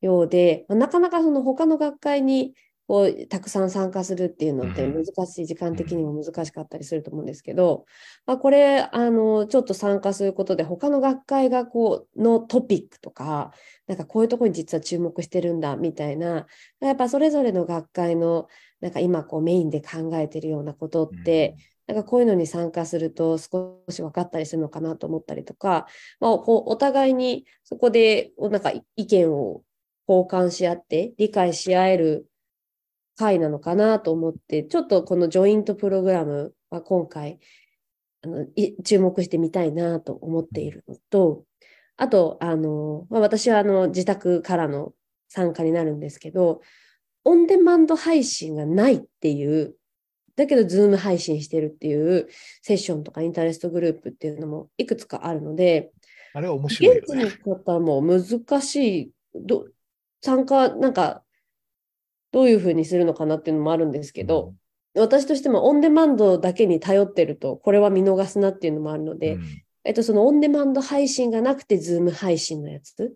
[0.01, 2.53] ようで、まあなかなかその他の学会に
[2.89, 7.85] こうたくさん参加するっていうのってうん難しい、時間的にも難しかったりすると思うんですけど、
[8.25, 13.51] まあ、これ、あの、ちょっと参加することで、他の学会がこう、のトピックとか、
[13.85, 16.47] なんかこういうところに実は注目してるんだ、みたいな、
[16.79, 18.47] やっぱそれぞれの学会の、
[18.81, 25.85] なんか今こうメインで考えてるようなことって、なんかこういうのに参加すると少し分かったりするのかなと思ったりとか、
[26.19, 29.63] まあ、こうお互いにそこでなんか意見を
[30.09, 32.25] 交換し合って理解し合える
[33.15, 37.39] 会なのかなと思って、ちょっとこのジョイントプログラムは今回
[38.23, 41.43] あのい注目してみたいなと思っているのと、
[41.97, 44.93] あと、あのまあ、私はあの自宅からの
[45.27, 46.61] 参加になるんですけど、
[47.25, 49.75] オンデマンド配信がないっていう、
[50.37, 52.29] だけど、 Zoom 配信してるっていう
[52.61, 55.91] セッションとか interest group っていうのもいくつかあるので、
[56.33, 57.23] あれは面白いよ現地ね。
[57.45, 59.65] の方も難しい、ど
[60.21, 61.23] 参加、なんか、
[62.31, 64.53] どういうふうにするのかなっていうのもあるんですけど、
[64.95, 69.43] 私としてもオンデマンドだけに頼ってると、これは見逃すなっていうのもあるので、うん。
[69.83, 73.11] えっと、そのオンデマンド配信がなくて、ズーム配信のやつっ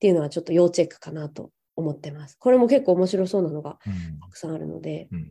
[0.00, 2.36] ていうのはちょっと要チェックかなと思ってます。
[2.38, 4.20] これも結構面白そうなのがうん。
[4.20, 5.24] たくさんあるので、うん。
[5.24, 5.30] こ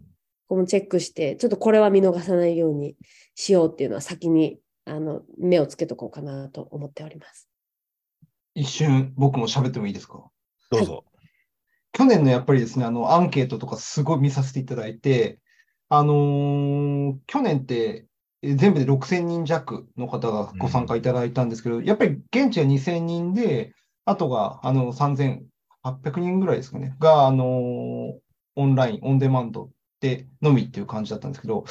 [0.49, 2.95] こもチェックして、ちょっとこれは見逃さないように
[3.35, 7.49] しようっていうのは先にあの目をつけとこうかなと思っております。
[8.53, 10.29] 一瞬僕も喋ってもいいですか？
[10.71, 11.03] どうぞ。
[11.93, 15.39] 去年のやっぱりですね、あの、アンケートとかすごい見させていただいて、
[15.89, 18.05] あのー去年って
[18.41, 23.73] え全部で6000人弱の方がご参加いただいたんですけど、やっぱり現地は2000人で、
[24.05, 25.41] あとがあの3800
[26.17, 28.13] 人ぐらいですかね、が、あのー
[28.55, 29.69] オンライン、オンデマンド
[30.01, 31.63] でのみっていう感じだったんですけど、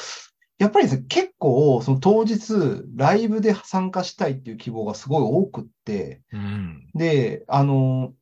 [0.57, 2.53] やっぱりですね、結構、その当日、
[2.95, 6.89] ライブで参加したいっていう希望がすごい多くって、うん。
[6.95, 8.13] で、あの、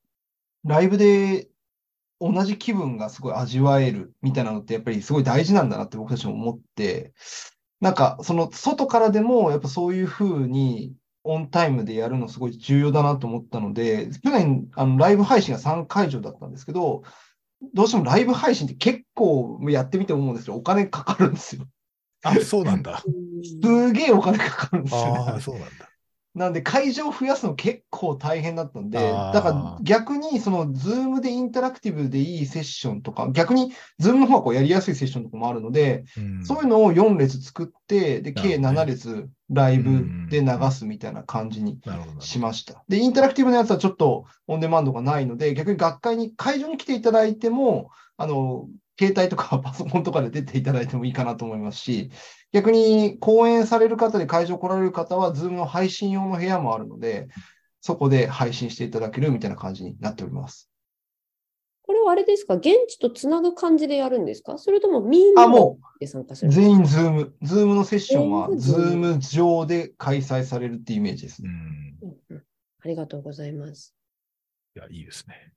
[0.66, 1.50] ライブで
[2.20, 7.14] 同じ気分がすごい味わえるみたいなのってやっぱりすごい大事なんだなって僕たちも思って、
[7.80, 10.94] なんかその外からでもやっぱそういうふうに
[11.24, 17.04] オンタイムでやるのすごい重要だなと思ったので、去年あのライブ配信が3会場だったんですけど、
[17.74, 21.66] どうしてもライブ配信って結構やってみて思うんですけど、お金かかるんですよ。
[22.24, 23.02] あ、そうなんだ。
[23.64, 25.20] すげえお金かかるんですよね。
[25.20, 25.89] ああ、そうなんだ。
[26.36, 41.80] なんで会場を増やすの結構大変だったんで、だから逆にその Zoom でインタラクティブでいいセッションとか、逆に Zoom の方がこうやりやすいセッションとかもあるので、うんそういうのを4列作って、で、計なるほどね7列ライブで流すみたいな感じに。
[42.20, 42.84] しました。
[42.88, 48.68] で、インタラクティブなやつはちょっとオンデマンドがないので、逆に学会に、会場に来ていただいても、あの、
[49.00, 52.12] 携帯とかパソコンとかで出ていただいてもいいかなと思いますし、
[52.52, 57.30] 逆に講演される方で会場来られる方は、 Zoom の配信用の部屋もあるので、
[57.80, 60.70] そこで配信していただけるみたいな感じになっております。
[61.84, 62.56] これはあれですか？
[62.56, 64.58] 現地とつなぐ感じでやるんですか？
[64.58, 65.48] それともみんな
[66.00, 67.34] で参加すう、る全員ズーム。
[67.42, 71.50] ズームのセッションは、Zoom ーム上で開催されるっていうイメージですね。
[72.84, 73.96] ありがとうございます。
[74.76, 75.54] いや、いいですね。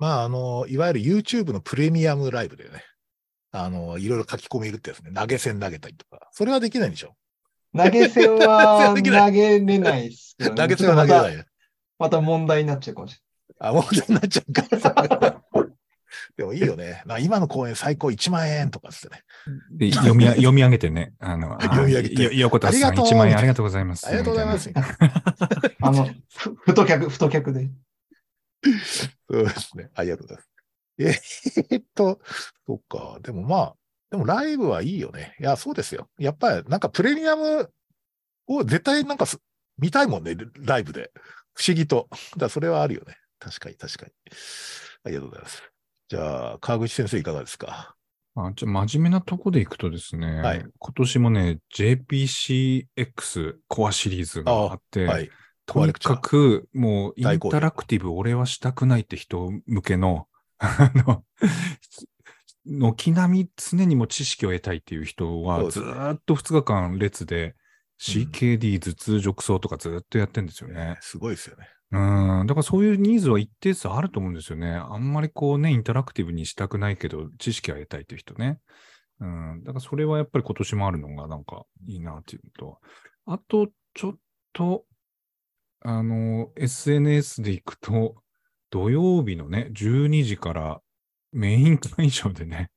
[0.00, 2.84] まあ、あの、いわゆる YouTube のプレミアムライブでね、
[3.52, 7.14] あの、いろいろ書き込めるってやつね、投げ銭投げたりとか、それはできないんでしょ？
[7.76, 11.44] 投げ銭は 投げれないですけどね、投げ銭は投げれないよ。
[11.98, 13.20] また問題になっちゃうかもし
[13.58, 15.42] あ、もうになっちゃうから。
[16.36, 17.02] でもいいよね。
[17.04, 19.22] な今の公演最高1万円とかっつってね。
[19.70, 24.08] で読みあ 読み上げてね、あの、あ読み上げてよ横田さんありがとう1万円ありがとうございます。
[24.08, 24.68] ありがとうございます。
[24.68, 24.86] れない。
[25.82, 27.70] あの、ふ太客、太客で。
[29.30, 29.90] そうですね。
[29.94, 30.50] ありがとうございます。
[31.70, 32.20] え ーっと、
[32.66, 33.18] そっか。
[33.22, 33.76] でもまあ、
[34.10, 35.36] でもライブはいいよね。
[35.40, 36.10] いや、そうですよ。
[36.18, 37.72] やっぱりなんかプレミアム
[38.46, 39.38] を絶対なんかす
[39.78, 41.10] 見たいもんね、ライブで。
[41.54, 42.08] 不思議と。
[42.36, 43.16] だそれはあるよね。
[43.38, 44.12] 確かに、確かに。
[45.04, 45.62] ありがとうございます。
[46.08, 47.96] じゃあ、川口先生いかがですか？
[48.36, 55.30] あじゃあ真面目なとこでいくとですね、はい今年もね、JPCX コアシリーズがあって、はい。
[55.72, 60.26] とにかくもうインタラクティブ俺はしたくないって人向けの、
[60.58, 61.24] あの、
[62.66, 67.54] 軒並み常にも知識を得たいっていう人はずっと2日間列で
[68.00, 70.98] CKD 頭痛褥瘡とかずーっとやってんですよね。
[71.00, 71.68] すごいですよね。
[71.92, 74.70] うん、だからそういうニーズは一定数あると思うんですよね。
[74.70, 78.60] あんまりこうね、インタラクティブにしたくないけど、知識は得たいという人ね。
[79.20, 79.62] うん。
[79.64, 82.78] だからそれはやっぱり今年もあるのがなんかいいなっていうのと、
[83.26, 84.14] あとちょっ
[84.52, 84.84] と、
[85.82, 88.16] あの、SNS で行くと、
[88.70, 90.80] 土曜日のね、12時から
[91.32, 92.70] メイン会場でね、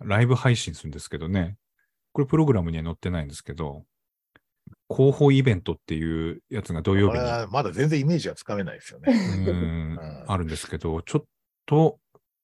[0.00, 1.56] ライブ配信するんですけどね、
[2.12, 3.84] これプログラムには載ってないんですけど、
[4.88, 7.24] 広報イベントっていうやつが土曜日に。
[7.50, 9.12] まだ全然イメージはつかめないですよね。
[9.12, 9.48] うん。
[9.48, 9.52] う
[9.94, 10.24] ん。
[10.26, 11.24] あるんですけど、ちょっ
[11.66, 11.98] と、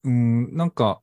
[0.05, 1.01] うん、なんか、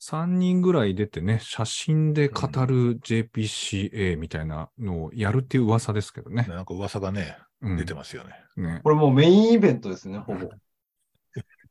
[0.00, 6.44] 3人ぐらい出てね、写真で語る JPCA みたいなのをやるっていう噂ですけどね。
[6.46, 7.44] なんか噂がね、うん
[7.76, 8.30] 出てますよね。
[8.56, 10.50] ねこれもうメインイベントですね、ほぼ。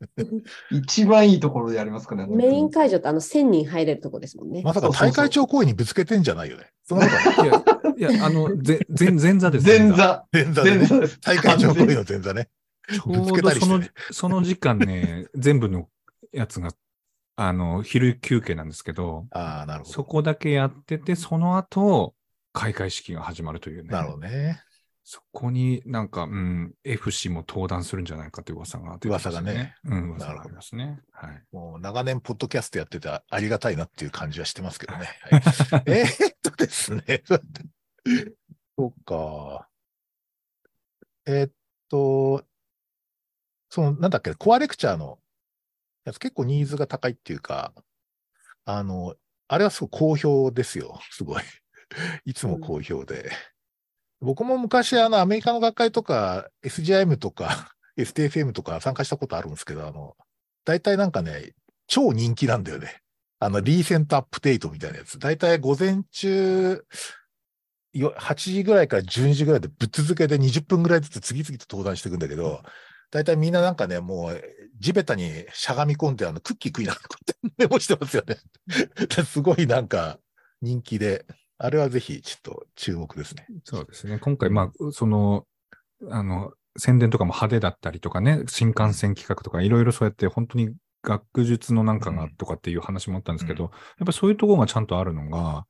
[0.71, 2.25] 一番いいところでやりますかね。
[2.27, 4.61] メイン本会場ってあの1000人入れるとこですもんね。
[4.63, 6.69] まさか大会長公園にぶつけてんじゃないよね。
[6.83, 7.49] そんなことな
[7.95, 7.99] い。
[7.99, 9.67] いや、いや、あの、ぜ 前前座です。
[9.67, 9.91] 前。
[9.91, 10.25] 座。
[10.31, 10.77] 前座でね。
[10.79, 11.19] 前座です。
[11.21, 12.49] 大会長公園の前座ね。
[12.91, 15.87] ちょぶつうどそのけたりしてね、その時間ね、全部の
[16.33, 16.71] やつが、
[17.35, 20.03] あの、昼休憩なんですけど、ああ、なるほそど。
[20.03, 22.13] こだけやってて、その後、
[22.51, 23.89] 開会式が始まるというね。
[23.89, 24.61] なるほどね。
[25.05, 29.75] そこになんか、うん、FC も登壇するんじゃないかという噂が出てます噂がね。
[29.83, 31.01] うん、噂がありますね。
[31.11, 31.43] はい。
[31.51, 35.09] もう長年、ポッドキャストやっててありがたいなっていう感じはしてますけどね。
[35.29, 35.37] は
[35.79, 37.21] いえーっとですね。
[38.77, 39.67] そうか。
[41.25, 41.51] えーっ
[41.89, 42.45] と、
[43.69, 45.19] その、なんだっけ、コアレクチャーの
[46.05, 47.73] やつ結構ニーズが高いっていうか、
[48.63, 49.15] あの、
[49.49, 50.99] あれはすごい好評ですよ。
[51.11, 51.43] すごい。
[52.25, 53.31] いつも好評で。
[54.23, 60.15] 僕も昔、あの、アメリカの学会とか、SGIM とか、 STFM とか参加したことあるんですけど、あの、
[60.65, 61.53] 大体なんかね、
[61.87, 63.01] 超人気なんだよね。
[63.39, 65.19] あの、リーセントアップデートみたいなやつ。
[65.19, 66.83] 大体午前中、
[67.95, 72.63] 8時ぐらいから12時ぐらいでぶっ続けで20分ぐらいずつ次々と登壇していくんだけど、
[73.11, 74.41] 大体みんななんかね、もう
[74.79, 78.37] 地べたにしゃがみ込んであのクッキー食いながらこうやってメモしてますよね。
[79.25, 80.17] すごいなんか
[80.61, 81.25] 人気で、
[81.63, 83.47] あれはぜひちょっと注目ですね。
[83.63, 84.19] そうですね。
[84.19, 85.45] 今回、まあ、その、
[86.09, 95.65] あの、宣伝とかも派手だったりとかね、新幹線企画とか、いろいろそうやって本当に学術のなんかがとかっていう話もあったんですけど、うんやっぱりそういうところがちゃんとあるのが、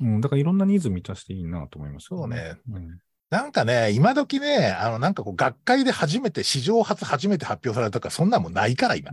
[0.00, 0.14] うん。
[0.14, 2.56] うん、だからいろんなニーズ満たしていいなと思いますよそうね。
[2.70, 2.98] うん
[3.30, 9.10] なんかね、今時ね、あの、なんかこう、学会で初めて、史上初初めて発表されたとか、そんなんもうないから、今。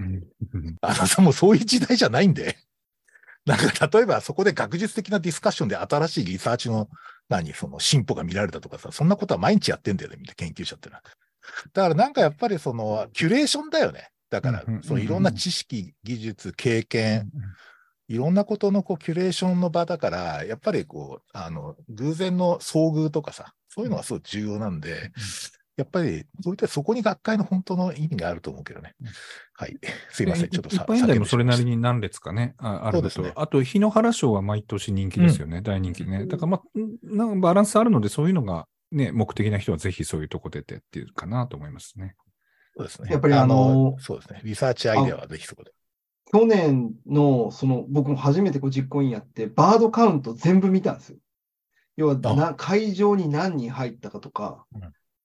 [0.81, 2.55] あのさ、もうそういう時代じゃないんで。
[3.45, 6.89] なんか、例えばそこで学術的なディスカッションで新しいリサーチの、
[7.29, 11.01] 何、その進歩が見られたとかさ、そんなことは毎日やってんだよね、みんな研究者ってのは。
[11.73, 14.09] だからなんかやっぱりその、キュレーションだよね。
[14.29, 17.29] だから、そのいろんな知識、技術、経験、
[18.07, 25.11] いろんなことのこうキュレーションの場だから、やっぱりこう、あの、偶然の遭遇とかさ、そういうのがすごい重要なんで、
[25.77, 29.07] やっぱり、そういったそこに学会の本当の意味があると思うけどねうん。
[29.53, 29.77] はい。
[30.11, 30.49] すいません。
[30.49, 31.71] ちょっとさ一般以外もそれなりに。
[31.71, 36.25] に何列かね、ああるのと、そうですねあと、日野原賞は毎年人気ですよね、大人気ね。
[36.25, 36.61] だから、まあ、
[37.03, 42.15] なんかバランスあるので、そういうのがね、目的な人はぜひそういうとこ出てっていうかなと思いますね。
[42.75, 43.09] そうですね。
[43.11, 44.41] やっぱりあのそうですね。
[44.43, 45.71] リサーチアイデアはぜひそこで。
[46.31, 51.17] 去年の、その、僕も初めてこう実行委員やって、バードカウント全部見たんですよ。
[51.97, 54.81] 要はあな、会場に何人入ったかとかうん、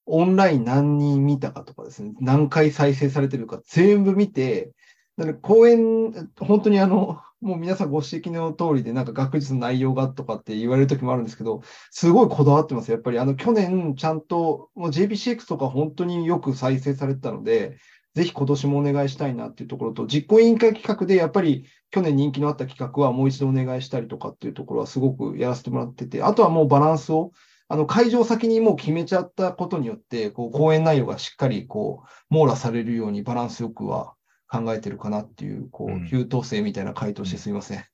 [0.06, 4.72] オンライン何人見たかとかですね、何回再生されてるか全部見て、
[5.16, 12.90] なので講演、本当にあの、もう皆さんご指摘の通りで、なんか学術の内容がとかって言われる時もあるんですけど、すごいこだわってます。
[12.90, 17.76] やっぱりあの去年ちゃんと、もう JPCX とか本当によく再生されてたので、
[18.14, 27.32] ぜひ今年もお願いしたいなっていうところと、実行委員会企画でやっぱり去年人気のあった企画はもう一度お願いしたりとかっていうところはすごくやらせてもらってて、あとはもうバランスを、
[27.68, 34.14] あの会場先にもう決めちゃったことによって、こう講演内容がしっかりこう網羅されるようにバランスよくは
[34.48, 37.84] 考えてるかなっていう、こう優等生みたいな回答してすみません。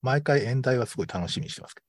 [0.00, 1.82] 毎回演題はすごい楽しみにしてますけ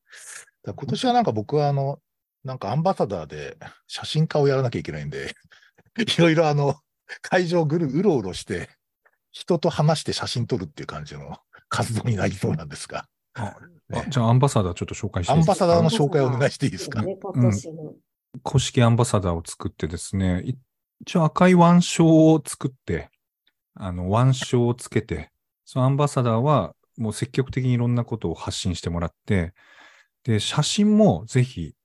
[0.65, 0.73] ど。
[0.73, 1.99] 今年はなんか僕はあの、
[2.43, 5.36] なんかアンバサダーで写真家をやらなきゃいけないんで、
[5.97, 6.75] いろいろあの、
[7.21, 8.69] 会場ぐる、うろうろして、
[9.31, 11.38] 人と話して写真撮るっていう感じの
[11.69, 13.55] 活動になりそうなんですが、あ
[13.89, 15.52] ねじゃあ、アンバサダーちょっと紹介していいですか？
[15.52, 17.02] アンバサダーの紹介をお願いしていいですか？
[17.02, 17.93] ね、今年の。
[18.43, 20.43] 公式アンバサダーを作ってですね、
[21.01, 23.09] 一応赤い腕章を作って、
[23.76, 25.32] あの、腕章をつけて、
[25.64, 29.53] そのアンバサダーはもう積極的にいろんなことを発信してもらって、
[30.24, 31.76] で、写真もぜひ、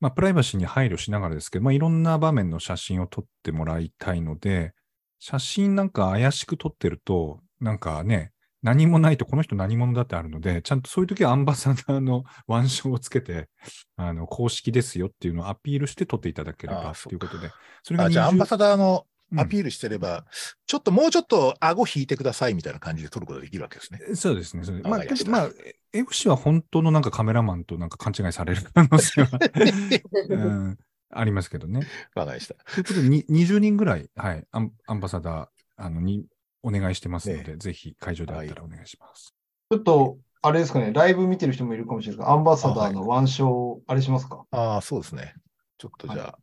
[0.00, 4.72] まあ、プライバシーに配慮しながらですけど、まあ、いろんな場面の写真を撮ってもらいたいので、
[5.18, 8.32] 写真なんか怪しく撮ってると、なんかね、
[8.62, 13.48] 何もないとこの人何者だってあるので、ちゃんとそういう時はアンバサダーの 腕章をつけて、
[13.96, 17.50] あの、公式ですよっていうのをアピールして撮っていただければああということで、
[17.82, 19.06] それがあじゃあ、アンバ20サダーの
[19.36, 20.26] アピールしてれば、
[20.66, 24.14] ちょっともうちょっと顎引いてくださいみたいな感じで撮ることができるわけですね。
[24.14, 24.62] そうですね。
[24.82, 25.48] まあ、ましたまあ、
[25.92, 29.38] FC は本当のなんかカメラマンとなんか勘違いされる可能性は、
[30.28, 30.78] うん、
[31.10, 31.86] ありますけどね。
[32.14, 32.54] わかりました。
[32.54, 36.26] ということで、に20人ぐらい、はい、アンアンバサダーあのに
[36.62, 39.34] お願いしてますので、ぜひ会場であったらお願いします。
[39.70, 44.44] ちょっと、あれですかね、ライブ見てる人もいるかもしれないですが、アンバサダーの腕章、あれしますか？
[44.50, 45.34] ああ、そうですね。
[45.78, 46.38] ちょっとじゃあ、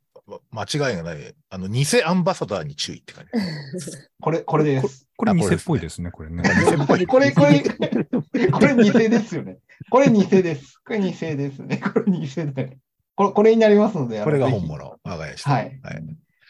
[0.51, 3.31] ま間違いがない、あの、偽アンバサダーに注意って感じ。
[4.21, 5.07] これ、これです。
[5.15, 6.43] これ偽っあこれですねぽいですね、これね。
[6.77, 7.63] 偽っぽいこれ、これ、
[8.51, 9.59] これ偽ですよね。
[9.89, 10.79] これ偽です。
[10.85, 11.77] これ偽ですね。
[11.77, 12.69] これ偽だよ。
[13.15, 14.85] これ、これになりますので、これが本物。
[15.03, 15.51] わかりました。
[15.51, 15.79] はい。
[15.81, 16.03] はい。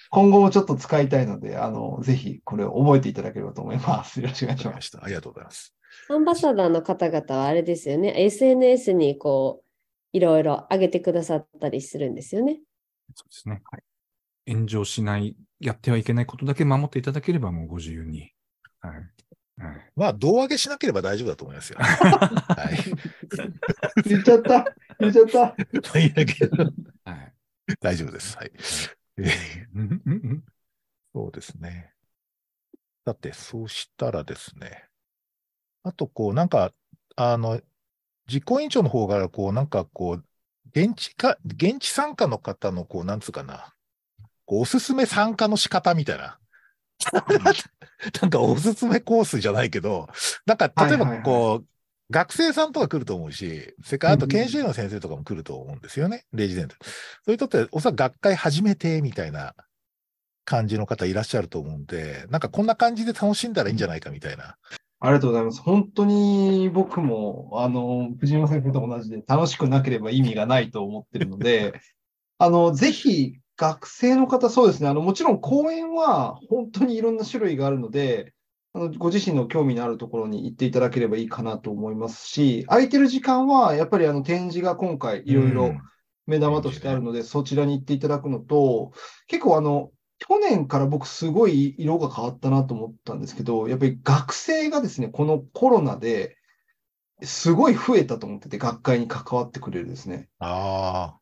[0.09, 4.21] 今後もちょっと使いたいので、あの、ぜひこれを覚えていただければと思います。
[4.21, 4.81] よろしくお願いしま。
[4.81, 4.97] す。
[5.01, 5.73] ありがとうございます。
[6.09, 9.67] アンバサダーの方々はあれですよね、SNS にこう、
[10.13, 12.59] いろいろ上げてくださったりするんですよね。
[13.15, 13.61] そうですね。
[14.47, 18.31] 炎上しない、やってはいけないことだけ守っていただければもうご自由に。
[18.79, 18.93] はい。
[19.59, 21.79] はい、まあ、胴上げしなければ大丈夫だと思いますよ。
[21.81, 22.77] はい。
[24.07, 24.75] 言っちゃった。
[24.99, 25.39] 言っちゃった。
[27.11, 27.33] はい。
[27.81, 28.37] 大丈夫です。
[28.37, 28.51] はい。
[31.13, 31.93] そうですね。
[33.05, 34.83] だって、そうしたらですね。
[35.83, 36.73] あと、こう、なんか、
[37.15, 37.61] あの、
[38.27, 40.25] 実行委員長の方から、こう、なんか、こう、
[40.69, 43.73] 現地か、現地参加の方の、こう、なんつうかな、
[44.45, 46.39] こうおすすめ参加の仕方みたいな。
[48.21, 50.09] なんか、おすすめコースじゃないけど、
[50.45, 51.67] なんか、例えば、はいはいはいこう、
[52.09, 56.75] 学生さんとか来ると思うし、それからあとうん研修医の先生とかも来ると思うんですよね、レジデント。
[56.81, 56.89] そ
[57.27, 59.53] ういう人って、おそらく学会始めて、みたいな
[60.45, 64.55] 感じの方いらっしゃると思うんで、なんかこんな感じで楽しんだらいいんじゃないかみたいな。
[64.99, 65.61] ありがとうございます。
[65.61, 71.79] 本当に僕も、あの、藤山先生と同じで楽しくなければ意味がないと思ってるので、
[72.39, 74.89] あの、ぜひ学生の方、そうですね。
[74.89, 78.33] あの、もちろん講演は本当にいろんな種類があるので、
[78.77, 85.79] あのご自身の興味のあるところに行っていただければいいかなと思いますし、空いてる時間は、やっぱりあの展示が今回いろいろうん
[86.27, 88.91] 目玉としてあるので、そちらに行っていただくのと、
[89.27, 96.37] 結構あの、去年から僕すごい色が変わったなと思ったんですけど、やっぱり学生がですね、このコロナで
[97.23, 100.29] すごい増えたと思ってて、学会に関わってくれるですね。
[100.39, 101.17] あ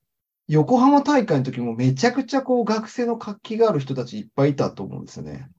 [0.48, 5.55] 横浜大会の時もめちゃくちゃこう学生の活気がある人たちいっぱいいたと思うんですよねうん。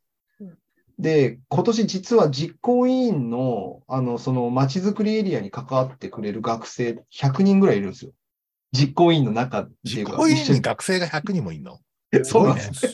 [0.99, 8.13] で、今年実は実行委員の、あの、その街づくりエリアに関わってくれる学生100人ぐらいいるんですよ。
[8.73, 11.79] 実行委員の中ってい実うか、行委員に学生が100人もいるの？
[12.25, 12.89] そうなんです。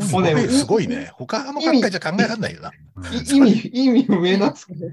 [0.00, 1.10] すごいすごいね。
[1.14, 2.70] 他の学会じゃ考えられないよな。
[3.32, 4.90] 意味、意味不明なんですけど、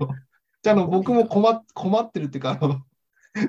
[0.64, 2.82] じゃああの僕も困っ困ってるっていうかあの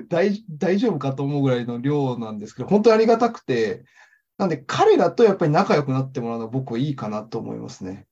[0.09, 3.83] 大、大丈夫かと思うぐらいの量なんですけど、本当にありがたくて、
[4.37, 8.05] なんで彼らとやっぱり仲良くなってもらうのは僕はいいかなと思いますね。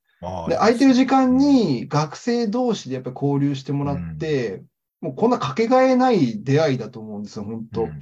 [0.49, 4.63] で、空いてる時間に学生同士でやっぱり交流してもらって、
[5.01, 7.83] もうこんなかけがえない出会いだと思うんですよ、本当。
[7.83, 7.99] うん。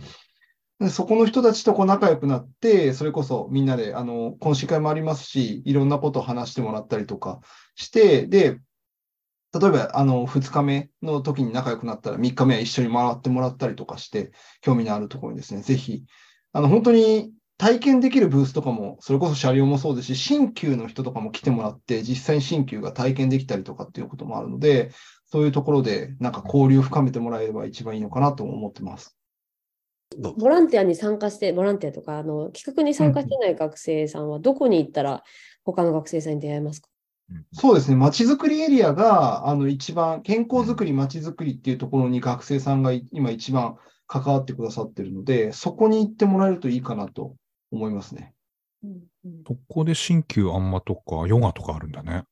[0.79, 7.41] でそこの人たちとこう仲良くなって、それこそみんなで、あの、懇親会もありますし、いろんなことを話してもらったりとか
[7.75, 8.59] して、で、
[9.53, 16.03] 例えば、あの、2日目の時に仲良くなったら、3日目は一緒に回ってもらったりとかして、興味のあるところにですね、ぜひ、
[16.53, 24.91] あの、本当に体験できるブースとかも、それこそ車両もそうですし、新旧の人とかも来てもらって、実際に新旧が体験できたりとかっていうこともあるので、
[25.25, 29.15] そういうところで、なんか交流を深めてもらえれば一番いいのかなと思ってます。
[30.19, 35.23] ボランティアに参加して、ボランティアとか、あの企画に参加してない学生さんは、どこに行ったら
[35.63, 36.89] 他の学生さんに出会えますか？
[37.53, 37.95] そうですね。
[37.95, 47.35] まちづくりエリアが、あの、一番、健康づくり、まちづくりっていうところに学生さんがい今一番関わってくださってるので、そこに行ってもらえるといいかなと
[47.73, 48.33] 思いますね。
[49.47, 52.23] そこで新旧あんまとかヨガとかあるんだね。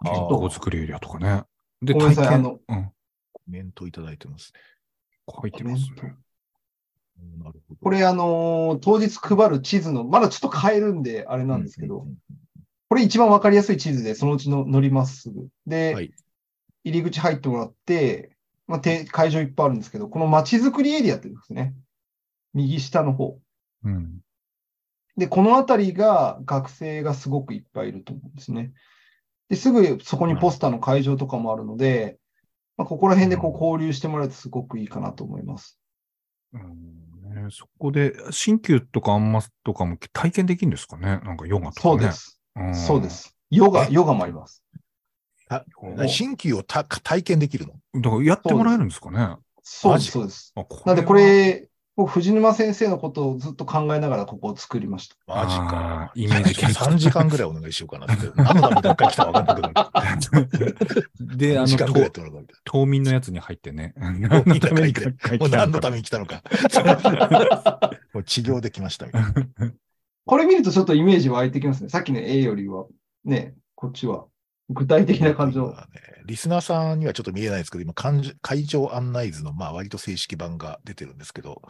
[0.00, 1.44] あ健ー康作りエリアとかね。
[1.82, 2.92] で、体験あの、うん、
[3.32, 4.60] コメントいただいてますね。
[5.40, 5.94] 書いてますね。
[6.00, 6.14] うん
[7.38, 7.80] なるほど。
[7.80, 12.06] これ、あのー当日配る地図の、まだちょっと変えるんで、あれなんですけど、
[12.88, 15.48] これ一番わかりやすい地図で、そのうちの乗りますぐ。
[15.66, 16.12] で、はい
[16.84, 21.74] 入り口入ってもらって、まあ、て会場いっぱいあるんですけど、このまちづくりエリアって言うんですね。
[22.52, 23.38] 右下の方。
[23.84, 24.18] うん。
[25.16, 28.72] で、この辺りが学生がすごくいっぱいいると思うんですね。
[29.48, 32.18] で、すぐそこにポスターの会場とかもあるので、
[32.76, 35.78] まあ、ここら辺でこう交流してもらえるとすごくいいかなと思います。
[36.52, 41.20] うんね、そこで、新旧とかあんまとかも体験できるんですかね？
[41.24, 41.92] なんかヨガとかね。
[41.92, 42.40] そうです。
[42.56, 43.10] うんそうで。
[43.10, 43.36] す。
[43.50, 43.88] ヨガ、え？
[43.90, 44.64] ヨガもあります。
[46.08, 48.00] 新旧をた体験できるの？
[48.00, 49.36] だからやってもらえるんですかね？
[49.62, 50.54] そうです、そうです。
[50.84, 55.16] なんでこれ、僕、藤沼先生のことをずっと考えながらここを作りました。
[55.26, 56.12] マジあか。
[56.16, 58.30] ーイメージ3時間ぐらいお願いしようかなって。
[58.34, 59.72] 何のために学会来たか分かんない
[60.42, 61.36] けど。
[61.36, 63.94] で、あ2時間ぐらいやの、ってもらうみたい島民のやつに入ってね。
[63.96, 64.28] 何な。
[64.44, 66.42] のためにも書いう何のために来たのか。
[68.12, 69.32] もう治療できましたみたいな。
[70.26, 71.90] これ見るとちょっとイメージ湧いてきますね。
[71.90, 72.86] さっきの A よりは、
[73.24, 74.26] ね、こっちは
[74.70, 75.64] 具体的な感情。
[75.64, 81.60] 今ねリスナーさんにはちょっと見えないですけど、今、会場会場案内図の、まあ、割と正式版が出てるんですけど、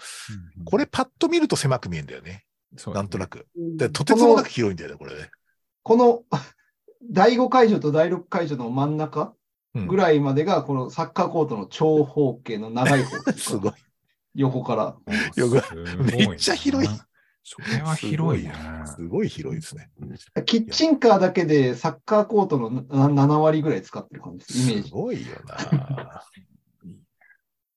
[0.65, 2.45] これパッと見ると狭く見えるんだよね。
[2.77, 3.47] そうなんとなく。
[3.93, 5.31] とてつもなく広いんだよね、これね。
[5.83, 6.23] この
[7.11, 9.35] 第5会場と第6会場の真ん中
[9.75, 13.73] うんぐらいまでが、このサッカーコートの長方形の長い方 すごい。
[14.37, 14.97] 横から。
[16.05, 16.89] めっちゃ広い。
[17.45, 18.87] それは広いな。
[18.87, 19.91] すごい広いですね。
[20.47, 24.89] キッチンカーだけでサッカーコートのな7割ぐらい使ってる感じです、イメージ。
[24.89, 26.23] すごいよな。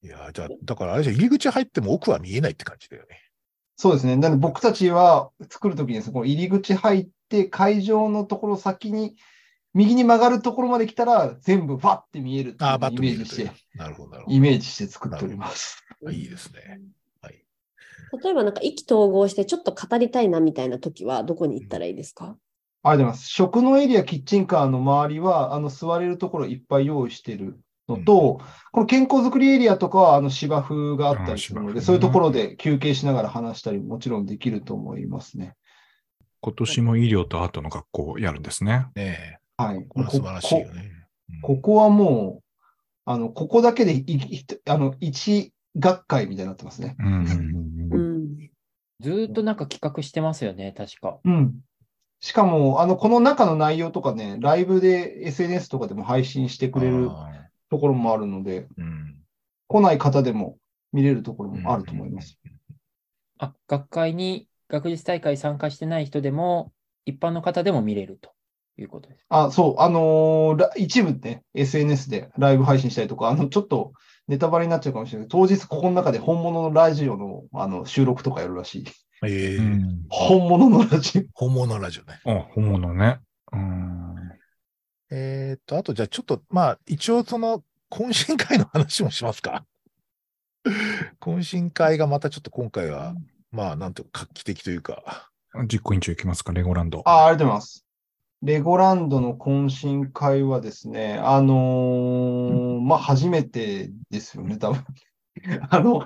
[0.01, 3.19] いや、じゃあ、だからあれじゃ入り口入っても奥は見えないって感じだよね。
[3.75, 4.15] そうですね。
[4.15, 9.17] なので僕たちは作るときにそこ入り口入って会場のところ先に
[9.73, 12.67] 右に曲がるところまで来たら全部ファって見えるってイ
[12.99, 13.51] メージして、。
[13.75, 15.83] なるほど、なるほイメージして作っております。
[16.01, 16.09] ど。
[16.09, 16.79] いいですね。
[18.11, 18.23] はい。
[18.23, 22.25] 例えばなんか意気投合してちょっと語りたいなみたいな時はどこに行ったらいいですか？
[22.25, 23.29] ありがとうございます。
[23.29, 28.39] 食のエリア、キッチンカーの周りは、あの座れるところいっぱい用意してるのと、
[28.71, 35.55] この健康づくりエリアとかはあの芝生があったりするので、ねそういうところで休憩しながら話したりももちろんできると思いますね。
[36.39, 38.87] 今年も医療とアートの学校をやるんですね。
[39.57, 39.85] はい。
[39.89, 40.91] これは素晴らしいよね。
[41.41, 42.43] こここはもう、
[43.05, 46.95] あの、ここだけでいいあの一学会みたいになってますね。
[46.99, 47.66] うんうんうんううんん。
[48.99, 51.19] ずーっとなんか企画してますよね、確か。
[51.23, 51.59] うん。
[52.19, 57.31] しかも、あの、この中の内容とかね、ライブで SNS とかでも配信してくれるあ
[57.69, 59.23] ところもあるので、ーうん。
[59.67, 60.57] 来ない方でも
[60.93, 62.39] 見れるところもあると思います。
[63.37, 66.71] あ、学会に学術大会参加してない人でも、
[67.05, 68.31] 一般の方でも見れると
[68.77, 69.25] いうことです。
[69.29, 73.93] あ、そう、あのーら一部ね、SNS でライブ配信したりとか、あの、ちょっと
[74.27, 78.85] ネタバレになっちゃうかもしれない当日ここの中で本物のラジオのあの収録とかやるらしい。
[79.25, 82.19] ええうん本物のラジ本物ラジオね。
[82.25, 83.19] あ、本物ね。
[83.51, 83.97] うん
[85.09, 89.65] えーっと、あとじゃあちょっと、まあ、一応その、懇親会の話もしますか。
[91.21, 93.15] 懇親会がまたちょっと今回は、
[93.51, 95.29] まあ、なんていうか、画期的というか、
[95.71, 96.99] 実行委員長いきますか、レゴランド。
[96.99, 97.09] オ。
[97.09, 97.86] あ、ありがとうございます。
[98.43, 104.85] レゴランドの懇親会はですね、あのーまあ、初めてですよね、多分。
[105.69, 106.05] あの、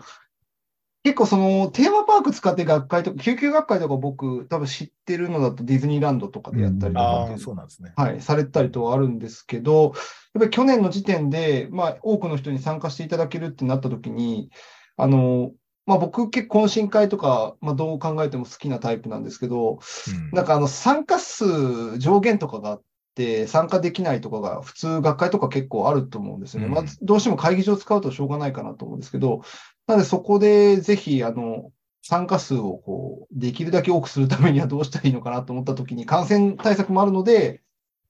[1.04, 7.94] 結構そのテーマパーク使って学会とか、救急学会とか僕多分知ってるのだとディズニーランドとかでやったりとかうああ、そうなんですね。
[7.98, 9.94] はい、されたりとはあるんですけど、やっ
[10.40, 14.52] ぱり去年の時点で、まあ、多くの人に参加していただけるってなったときに、
[14.96, 15.52] あの、
[15.86, 19.80] まあ、僕結構懇親会とか、まあ、どう考えても好きなタイプなんですけど、
[20.10, 20.32] うん。
[20.32, 22.82] なんかあの参加数上限とかがあっ
[23.16, 26.68] て、参加できないとかが普通学会とか結構あると思うんですよね。
[26.68, 26.74] うん。
[26.74, 29.42] まあ、どうしても会議場使うとしょうがないかなと思うんですけど、
[29.88, 31.72] なのでそこでぜひ、あの、
[32.04, 37.62] 参加数をこう、できるだけ多くするためにはどうしたらいいのかなと思ったときに、感染対策もあるので、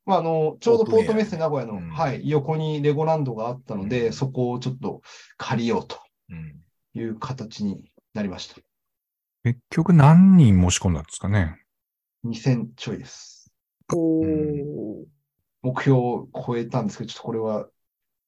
[0.05, 4.13] まあ、あの、ちょうどポートメッセ名古屋の、うんはい、横にレゴランドがあったので、うん。
[4.13, 5.01] そこをちょっと
[5.37, 5.97] 借りようと。
[6.29, 6.55] うん
[6.93, 8.55] いう形になりました。
[9.43, 11.57] 結局何人申し込んだんですかね
[12.25, 13.51] ？2000ちょいです。
[13.93, 15.05] おー
[15.63, 17.67] 目標を超えたんですけど、ちょっとこれは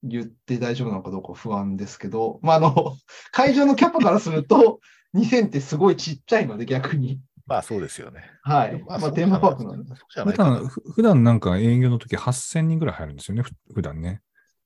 [0.04, 2.98] 言って大丈夫なのかどうか不安ですけど、まあ、あの、
[3.32, 4.80] 会場のキャパからすると、
[5.16, 7.22] 2000ってすごいちっちゃいので逆に。
[7.46, 8.24] まあ、そうですよね。
[8.44, 8.84] はい。
[8.88, 9.94] まあ、テーマパークなんで。
[9.96, 14.22] 普段、ふ普段なんか営業の時8000人ぐらい入るんですよね、ふ普段ね。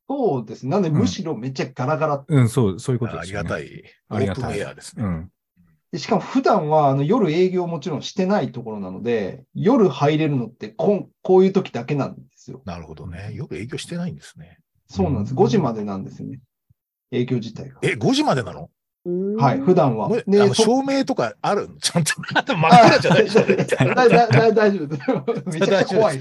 [0.09, 0.69] そうですね。
[0.69, 2.25] なので、うんむしろめっちゃガラガラ。
[2.27, 3.49] うん、そう、そういうことあですよね。
[3.49, 3.63] りがたい。
[3.63, 5.03] オープンありがたいエアですね。
[5.03, 5.31] うん。
[5.91, 12.61] でしかも普段はあの夜営業もちろんしてないところなので、夜入れるのってこんこういう時だけなんですよ。
[12.65, 13.33] なるほどね。
[13.33, 14.59] よく営業してないんですね。
[14.87, 15.33] そうなんです。
[15.33, 16.39] うん5時までなんですよね。
[17.11, 17.79] 営業自体が。
[17.81, 18.69] え、5時までなの？
[19.37, 20.23] はい、普段はもう。
[20.27, 22.13] で、あのそ照明とかあるのちゃんと。
[22.21, 23.41] 真っ暗じゃないでしょ。
[23.95, 25.01] だだだ大丈夫です。
[25.59, 26.19] めちゃくちゃ怖い。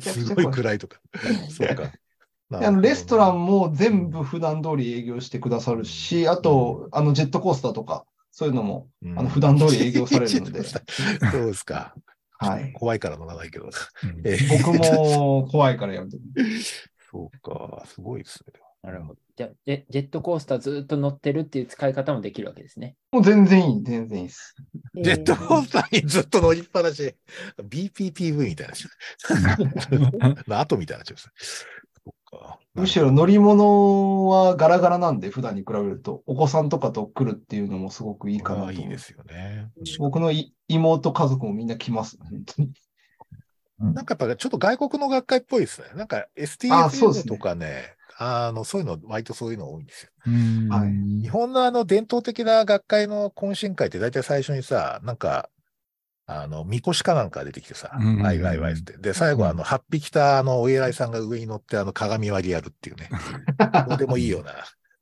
[0.00, 0.50] すごい。
[0.50, 1.00] 暗いとか。
[1.50, 1.92] そうか。
[2.50, 11.94] であのレストランも全部普段通り営業してくださるし、あと、あのジェットコースターとか、そういうのも、うんあの普段通り営業されるので、 そうですか。
[12.38, 12.72] はい。
[12.72, 13.66] 怖いから乗らないけど。
[13.66, 13.70] うん
[14.24, 16.22] えー僕も怖いからやめてる。
[17.10, 17.82] そうか。
[17.86, 18.52] すごいですね。
[18.82, 19.20] なるほど。
[19.36, 22.96] じゃあジェ、ジェットコースターずーっと乗ってるっていう使い方もできるわけですね。
[23.12, 24.54] もう全然いい、全然いいです。
[24.94, 27.14] ジェットコースターにずっと乗りっぱなし。
[27.62, 28.74] BPPV みたいな。
[30.46, 31.04] の後みたいな。
[32.74, 38.72] むしろ乗り物はガラガラなんで、普段に比べると、お子さんとかと来るっていうのもすごくいいかなと。
[38.72, 39.70] いいですよね。
[39.98, 42.72] 僕のい妹家族もみんな来ます、本当に。
[43.80, 45.88] なんかやっぱちょっと外国の学会っぽいですね。
[45.94, 50.10] なんかあそうです STFM ねとかね、あの、そういうの、割とそういうの多いんですよ。
[50.26, 50.92] うんはい
[51.22, 55.50] 日本のあの伝統的な学会の懇親会って大体最初にさ、なんか、
[56.26, 57.90] あの、みこしかなんか出てきてさ、
[58.22, 58.96] ワイワイワイって。
[58.98, 63.08] で、最後あの、8匹着たあの、お偉いさんが上に乗ってあの、鏡割りやるっていうね。
[63.88, 64.52] どうでもいいような。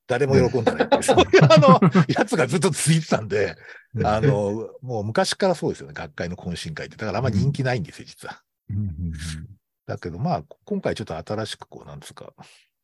[0.06, 1.02] 誰も喜んでない。
[1.02, 3.56] そういう あの、やつがずっと続いてたんで、
[4.04, 6.96] あの、もう昔からそうですよね、学会の懇親会って。
[6.96, 8.42] だからあんま人気ないんですよ、実は。
[9.86, 12.32] だけど、まあ、今回ちょっと新しくこう、なんつうか、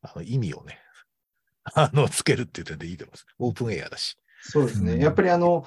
[0.03, 0.79] あの、意味をね、
[1.73, 3.25] あの、つけるっていう点でいいと思います。
[3.39, 4.17] オープンエアだし。
[4.41, 4.93] そうですね。
[4.93, 5.65] うんやっぱりあの、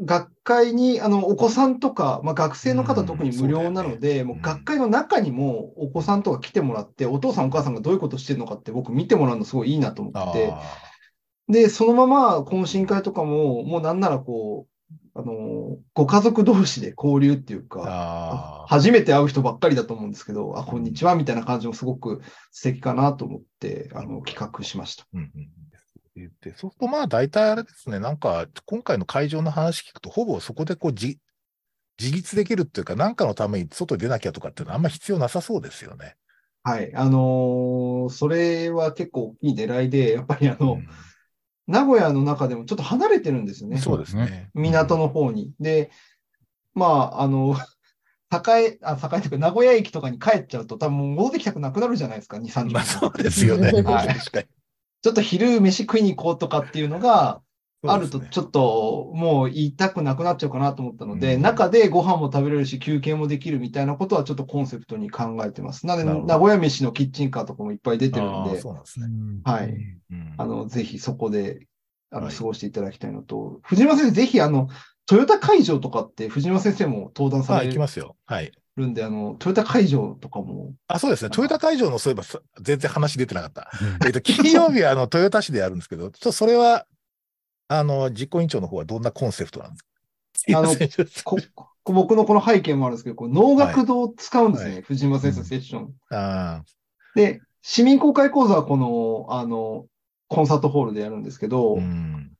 [0.00, 10.52] 学会に、あの、お子さんとか、まあ、学生の方うん特に無料なので、もう学会の中にもお子さんとか来てもらって、お父さんお母さんがどういうことしてるのかって僕見てもらうのすごいいいなと思って
[11.48, 14.71] で、そのまま懇親会とかも、もうなんならこう、
[15.14, 18.64] あの、ご家族同士で交流っていうあ。
[18.64, 18.66] か。
[18.68, 25.06] 初めて会う人ばっかりだと思うんですけど、あ、こんにちはみたいな感じもすごく素敵かなと思って、あの、企画しました。
[25.12, 25.50] うんうん
[26.14, 31.18] ででそうすると、まあ、大体あれですね、なんか、今回の会場の話聞くと、ほぼそこでこう、じ
[31.98, 36.16] 自立できるっていうか、なんかのために外に出なきゃとかっていうのはあんま必要なさそうですよね。
[36.64, 36.94] はい。
[36.94, 40.88] あのーそれは結構大きい狙いで、やっぱりあの、うん
[41.72, 43.78] 名古屋の中でもちょっと離れてるんですよね。
[43.78, 44.50] そうですね。
[44.52, 45.54] 港の方に。
[45.58, 45.90] で、
[46.74, 47.56] まあ、あの、
[48.30, 52.72] 栄、あ、栄というか名古屋駅とかに帰っちゃうと多分戻ってきたくなくなるじゃないですか、2、30分。
[52.74, 53.72] まあ、そうですよね。
[53.82, 54.14] はい。
[54.14, 57.40] ちょっと昼飯食いに行こうとかっていうのが
[57.84, 65.86] あるとちょっともう言いたくなくなっちゃうかなと思ったので、うん中でご飯も食べれるし休憩もできるみたいなことはちょっとコンセプトに考えてます。
[65.86, 69.06] なので、名古屋飯のキッチンカーとかもいっぱい出てるんで、そうなんですね。
[69.44, 69.68] はい。
[70.10, 71.66] うんあの、ぜひそこで、
[72.10, 74.68] あの、はい過ごしていただきたいのと、藤間先生、ぜひ、あの、
[75.06, 78.16] トヨタ会場とかって、藤間先生も登壇さはい、れ行きますよ。
[78.26, 78.52] はい。
[78.76, 81.30] るんで、あの、トヨタ会場とかも、あ、そうですね。
[81.30, 83.70] トヨタ会場のそういえばさ全然話出てなかった。
[84.06, 86.86] えっと、金曜日はあの、豊田市でやるんですけど、ちょっとそれは、
[87.78, 89.88] あの、実行委員長の方はどんなコンセプトなんですか？
[90.34, 90.88] すいません。
[90.88, 91.38] ちょっとこ
[91.84, 94.82] こ僕のこの背景もあるんですけど、こう能楽堂を使うんですね、はい。
[94.82, 95.94] 藤間先生セッション。
[96.10, 96.62] あ
[97.14, 99.86] で、市民公開講座はこの、あの、
[100.28, 102.32] コンサートホールでやるんですけど、ーうん。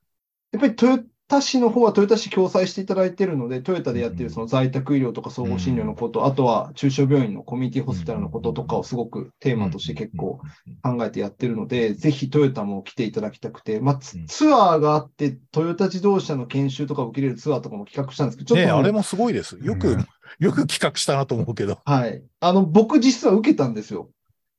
[0.53, 0.99] やっぱりトヨ
[1.33, 10.41] タ市の方はトヨタ市共催していただいているので、トヨタでやってるその在宅医療とか総合診療のこと、あとは中小病院のコミュニティホスピタルのこととかをすごくテーマとして結構
[10.83, 19.59] 考えてやってるので、ぜひトヨタも来ていただきたくて、まあ、ツアーがあって、トヨタ自動車の研修とかを受けれるツアーとかも企画したんですけど、ちょっねと、あれもすごいです。
[19.62, 20.07] よく、うん
[20.39, 21.78] よく企画したなと思うけど。
[21.85, 22.22] はい。
[22.41, 24.09] あの、僕実は受けたんですよ。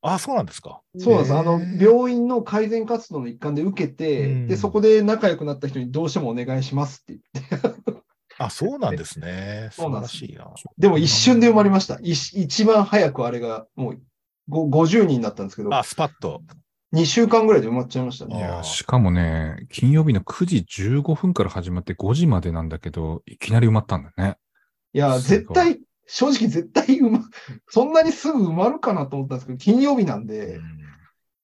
[0.05, 0.81] あ、そうなんですか。
[0.99, 1.33] そうなんです。
[1.33, 8.03] あの、病院の改善活動の一環で受けて、うんで、そこで仲良くなった人にどうしてもお願いしますって言って。
[8.37, 9.69] あ、そうなんですね。
[9.73, 10.53] そうなんですらしいな。
[10.77, 11.99] でも一瞬で埋まりました。
[12.01, 14.01] 一一番早くあれが、もう、
[14.49, 16.41] ご50人だったんですけど、あ、スパッと。
[16.93, 18.37] 2週間ぐらいで埋まっちゃいましたね。
[18.37, 20.57] いや、しかもね、金曜日の9時
[20.99, 24.37] 15分から始まって5時までなんだけど、いきなり埋まったんだね。
[24.93, 27.19] いや、絶対、正直絶対埋ま、
[27.69, 30.59] そんなにすぐ埋まるかなと思ったんですけど、金曜日なんで、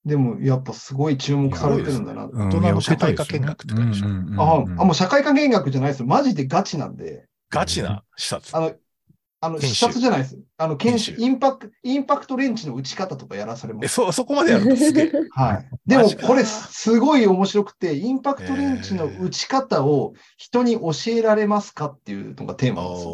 [0.04, 2.24] でもやっぱすごい注目されてるんだな。
[2.24, 6.06] うん大人の社会科見学って感じでしょうんうんうんうんあ、あ、もう社会科見学じゃないですよ。
[6.06, 7.26] マジでガチなんで。
[7.50, 8.56] ガチな視察。
[8.56, 8.72] あの、
[9.42, 10.38] あの、視察じゃないです。
[10.58, 13.94] あの、研修、インパクト、インパクトレンチの打ち方とかやらされまえ、す。
[13.94, 14.76] そ、そこまでやるの？
[14.76, 15.12] すげえ。
[15.30, 15.66] はい。
[15.86, 23.10] でも、これ、すごい面白くて、インパクトレンチの打ち方を人に教えられますかっていうのがテーマなんですよ。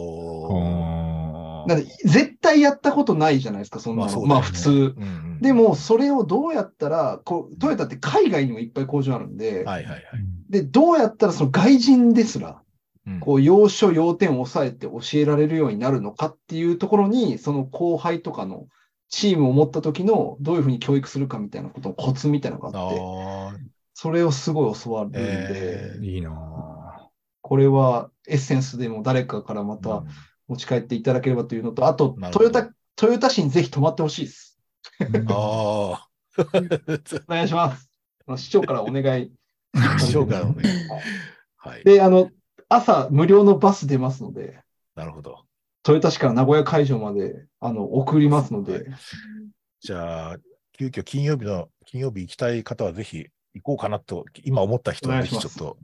[1.66, 4.12] なんで、絶対やったことないじゃないですか、そんなの。
[4.12, 4.70] まあねまあ、普通。
[4.70, 10.02] うんうんでも、それをどうやったら、こう、トヨタって海外にもいっぱい工場あるんで、はいはいはい。
[10.48, 12.62] で、どうやったらその外人ですら、
[13.06, 18.66] うんこう、要所要点を抑えて教えられるようになるのかっていうところに、その後輩とかの
[19.08, 23.60] チームを持った時のどういうふうに教育するかみたいなことのコツみたいなのがあって、
[23.94, 26.66] それをすごい教わるんで、えいいなぁ
[27.42, 30.06] これはエッセンスでも誰かからまたうん
[30.49, 34.59] 持ち帰っていただければというのと、あとなるほどトヨタ、トヨタ市にぜひ泊まってほしいです。
[35.28, 36.09] ああ。
[37.28, 37.90] お願いします。
[38.36, 39.32] 市長からお願い。
[39.99, 40.88] 市長からのね。
[41.57, 41.84] はい。
[41.84, 42.30] で、あの、
[42.68, 44.61] 朝無料のバス出ますので、
[44.94, 45.44] なるほど。
[45.82, 48.86] トヨタ市から名古屋会場まで、あの、送りますのはいで、
[49.80, 50.36] じゃあ、
[50.72, 55.78] 急遽金曜日の、金曜日行きたい方はぜひ行こうかなと、今思った人はぜひちょっと、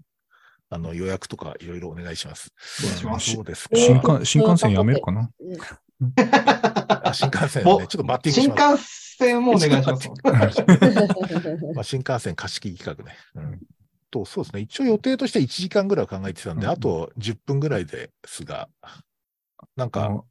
[0.72, 2.50] あの、予約とかいろいろお願いします。
[2.56, 3.76] そうですか？
[3.76, 5.30] 新幹新幹線やめるかな
[7.04, 9.22] あ新幹線もね、ちょっとバッティングし新ます。
[9.22, 10.10] 幹線もお願いします。
[11.74, 13.16] まあ、新幹線貸し切り企画ね。
[13.34, 13.60] うん。
[14.10, 14.62] と、そうですね。
[14.62, 18.68] 一応予定として1時間ぐらいは考えてたんで、うんあと10分ぐらいですが、
[19.76, 20.24] なんか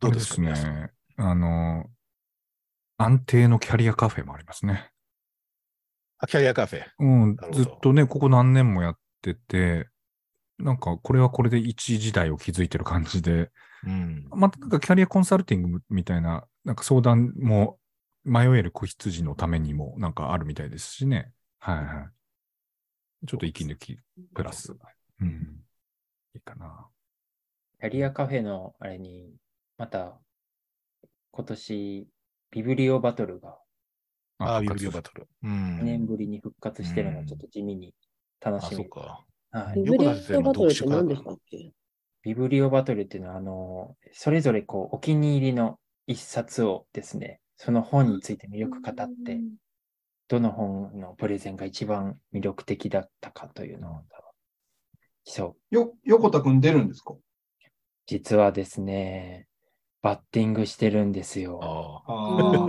[0.00, 0.42] どうですか？
[0.42, 0.90] あれですね。
[1.16, 1.86] あの、
[2.96, 4.90] 安定のキャリアカフェもありますね。
[6.18, 6.84] あキャリアカフェ。
[7.00, 9.88] うんずっとね、ここ何年もやってて、
[10.58, 13.50] なんかこれはこれで一時代を築いてる感じで、
[13.82, 14.28] うん。
[14.30, 17.78] またなんかキャリアコンサルティングみたいな、なんか相談も
[18.24, 21.32] 迷える子羊のためにもなんかあるみたいですしね。
[21.60, 22.10] はいは
[23.24, 23.26] い。
[23.26, 23.98] ちょっと息抜き
[24.34, 24.74] プラス。
[25.20, 25.64] うん。
[26.34, 26.88] いいかな。
[27.80, 29.32] キャリアカフェのあれに、
[29.78, 30.20] また、
[31.32, 32.08] 今年、
[32.50, 33.58] ビブリオバトルが
[34.38, 35.28] ああ、ビブリオバトル。
[35.42, 35.48] う
[35.78, 36.06] 2年ん。
[36.06, 37.94] ぶりに復活してるのうんをちょっと地味に
[38.44, 38.76] 楽あ、しみ。
[38.76, 39.24] そうか。
[39.50, 41.72] はいビブリオバトルって何でしたっけ
[42.22, 49.40] ビブリオバトルっていうのは、あの、それぞれこう、お気に入りの一冊をですね、その本について魅力語って、
[50.26, 54.00] どの本のプレゼンが一番魅力的だったかというのを
[55.24, 55.74] 競う。
[55.74, 57.14] よ、横田くん出るんですか？
[58.06, 59.46] 実はですね、
[60.02, 62.02] バッティングしてるんですよ。
[62.06, 62.66] 今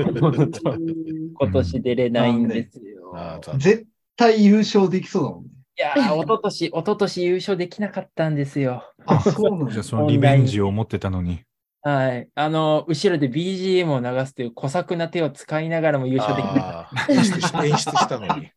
[1.52, 3.14] 年出れないんですよ。
[3.58, 5.50] 絶対優勝できそうだもんね。
[5.78, 8.84] いやー、 一昨年、一昨年優勝できなかったんですよ。
[9.06, 9.84] あ、そうなんだじゃあ。
[9.86, 11.44] そのリベンジを持ってたのに。
[11.82, 12.30] はい。
[12.34, 18.52] あの、後ろで BGM を流すという小作な手を使いながらも優勝できなかっああ演出し演出したのに。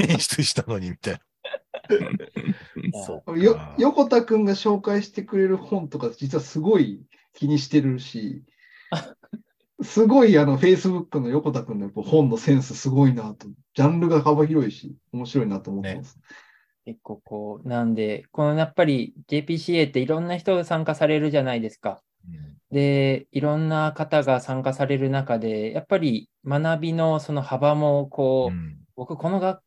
[0.00, 1.20] 演出したのに、みたいな。
[3.06, 7.00] そうかよ横田くんが紹介してくれる本とか、実はすごい
[7.32, 8.42] 気にしてるし、
[9.82, 16.16] すごいあの、Facebook の横田くんの本のセンスすごいなと、ジャンルが幅広いし、面白いなと思ってます。
[16.16, 16.20] た。
[16.86, 22.00] 結構こう、なんで、このやっぱり JPCA っていろんな人が参加されるじゃないですか。
[22.26, 29.60] うんで、いろんな方が参加される中で、やっぱり学びのその幅もこう、うん僕この学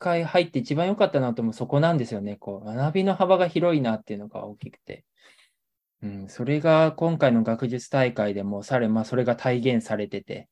[0.00, 2.36] 会入って一番良かったなと思うそこなんですよね。
[2.36, 5.04] こう学びの幅が広いなっていうのが大きくて。
[6.02, 10.48] うん、それが今回の学術大会でもされ、まあそれが体現されてて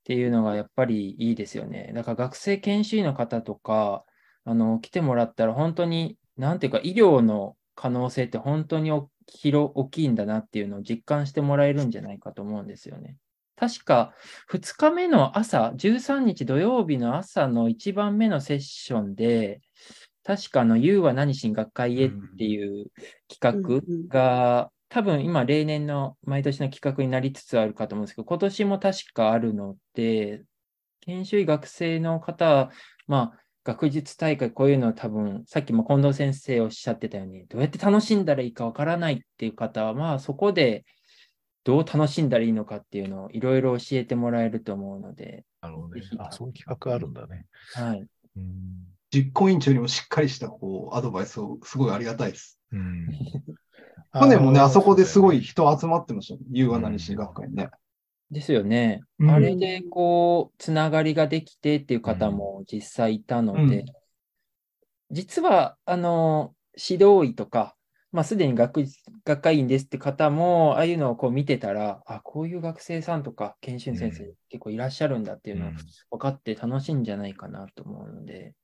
[0.00, 1.92] っていうのがやっぱりいいですよね。
[1.94, 4.04] だから学生研修医の方とか、
[4.44, 13.16] あの、来てもらったら本当に、なんていうか医療の可能性って本当にお広大きいんだなっていうのを実感してもらえるんじゃないかと思うんですよね。
[13.56, 14.12] 確か
[14.48, 19.60] 2日目の朝、13日土曜日の朝の1番目のセッションで、
[20.24, 22.86] 確かあの、You は何しに学会へっていう
[23.28, 30.42] 企画が、多分今例年の毎年の企画になりつつあるかと思うんですけど、今年も確かあるので、
[31.00, 32.70] 研修医学生の方、
[33.06, 40.84] まあ、学術大会、こういうのは多分、さっきも近藤先生おっしゃってたように、どうやって楽しんだらいいかわからないっていう方は、まあそこで
[41.64, 46.02] どう楽しんだらいいのかっていうのをいろいろ教えてもらえると思うので、なるほどね。
[46.18, 47.46] あ、そういう企画あるんだね。
[47.74, 48.06] はい。
[48.36, 48.92] うん。
[49.12, 52.58] 実行委員長にもしっかりしたこうアドバイスをすごいありがたいです。
[52.72, 53.08] うん
[54.14, 56.40] 去年もね、あそこですごい人集まってましたね。
[56.50, 57.70] 優雅な西学会ね。
[58.32, 59.02] ですよね。
[59.18, 59.30] うん。
[59.30, 63.86] あれでこう、つながりができてっていう方も実際いたので、うん。
[65.10, 67.76] 実は、あの、指導医とか、
[68.12, 68.84] まあ、すでに学
[69.24, 74.32] 学会員ですって方も、ああいうのをこう見てたら、あ、こういう学生さんとか研修先生うん。
[74.48, 75.76] 結構いらっしゃるんだっていうのをうん。
[76.10, 78.54] 分かって楽しいんじゃないかなと思うので、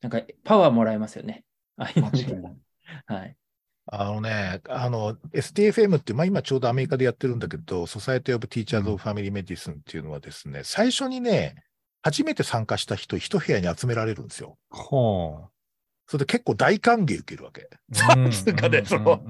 [0.00, 1.44] なんかパワーもらえますよね。
[1.76, 1.94] はい。
[3.90, 11.56] あのね、あの、STFM って、まあ今ちょうどアメリカでやってるんだけど、 Society of Teachers of Family Medicine っていうのはですね、最初にね、
[12.02, 14.58] 初めて参加した人、一部屋に集められるんですよ。
[14.70, 15.48] は
[16.06, 17.68] それで結構大歓迎受けるわけ。
[17.92, 18.02] つ
[18.48, 19.22] う かね、その、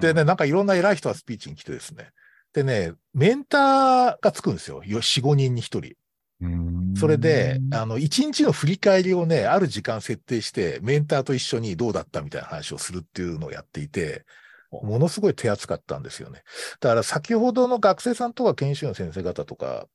[0.00, 2.10] でね、なんかいろんな偉い人がスピーチに来てですね。
[2.52, 4.82] でね、メンターがつくんですよ。
[4.84, 5.94] よ4、5人に1人。
[6.40, 14.24] うんそれで、あの、1日の振り返りをね、ある時間設定して、メンターと一緒にどうだったみたいな話をするっていうのをやっていて、
[14.70, 16.42] ものすごい手厚かったんですよね。
[16.80, 19.86] だから先ほどの学生さんとか研修医の先生方とか、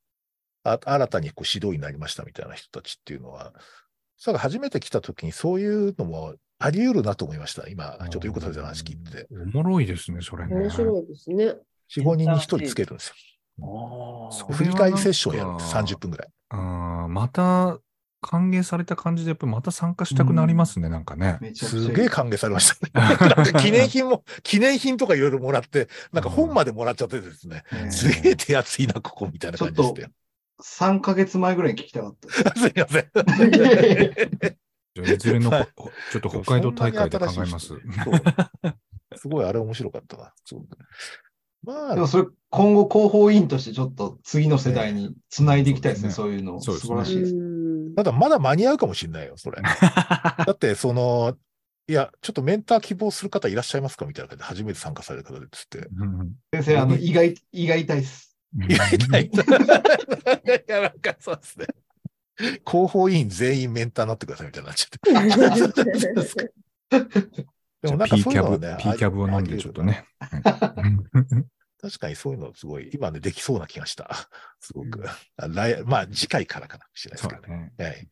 [0.64, 3.54] あ新たにこう指導になりましたみたいな人たちっていうのは、
[4.18, 7.68] それ初めて来た時にそういうのもあり得るなと思いました。
[7.68, 9.28] 今、ちょっと横田先生の話聞いてて。
[9.32, 10.56] おもろいですね、それね。
[10.56, 11.56] 面白いですね。
[11.90, 13.16] 4、5人に1人つけるんですよ。
[13.60, 15.70] 振り返りセッションやるんです。
[15.70, 16.28] それはなんか30分ぐらい。
[16.50, 17.80] あーまた
[18.22, 21.40] 歓迎された感じで、やっぱりまた参加したくなりますね、なんかね。
[21.56, 23.54] すげえ歓迎されましたね。
[23.60, 30.10] 記念品も、記念品とかいろいろもらって、なんか本までもらっちゃってですね、うんすげえ手厚いな、ここみたいな感じでしたよ。
[30.64, 32.30] 3ヶ月前ぐらいに聞きたかった。
[32.60, 33.12] すいません。
[34.94, 37.74] いずれのはいほちょっと北海道大会で考えます。
[39.16, 40.34] すごいあれ面白かったな。
[40.46, 40.68] そう
[41.64, 46.60] まあ、でもそれ、今後広報委員としてちょっと次の世代につないでいきたいですね、ねそういうの。
[46.62, 47.36] そうですね素晴らしいです。
[47.36, 47.52] うん
[47.96, 49.62] ただまだ間に合うかもしれないよ、それ。
[49.62, 51.36] だって、その、
[51.88, 55.80] いや、ちょっとメンター希望する方いらっしゃいますかみたいな感じで、初めて参加される方でつって。
[55.80, 58.38] うん先生、あの、意外、意外痛いです。
[58.70, 59.26] いや、いない。
[59.26, 59.30] い
[60.68, 61.66] や、なんかそうですね。
[62.66, 67.46] 広報委員全員メンターになってくださいみたいになっちゃって。
[67.82, 70.06] でもなんか P キャブ、そういうのはね、P キャブを飲んでちょっとね。
[71.82, 74.30] 確かにそういうのすごい、今ね、できそうな気がした。
[74.62, 75.04] すごく。
[75.36, 77.74] あ来まあ、次回からかなもしれないですけどね。
[77.78, 77.86] ね。
[77.86, 77.98] はい。
[77.98, 78.06] よ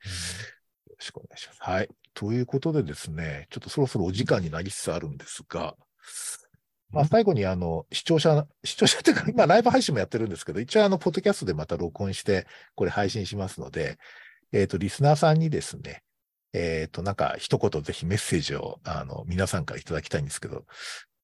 [0.87, 1.59] ろしくお願いします。
[1.61, 1.89] はい。
[2.15, 5.75] ということでですね、ちょっとそろそろお時間になりつつあるんですが、
[6.91, 13.99] まあ、最後にあの、視聴者、視聴者っていうか、今ライブ配信もやってるんですけど、一応あの、ポッドキャストでまた録音して、これ配信しますので、
[14.51, 16.01] えっ、と、リスナーさんにですね、
[16.53, 20.65] えっ、と、なんか一言ぜひメッセージを、あの、皆さんからいただきたいんですけど、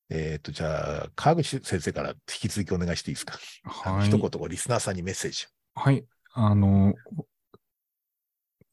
[0.09, 3.37] えっ、と、じゃあ、川口先生から引き続きお願いしていいですか？
[3.63, 4.07] はい。
[4.07, 5.45] 一言、リスナーさんにメッセージ
[5.75, 5.79] を。
[5.79, 6.05] はい。
[6.33, 6.93] あの、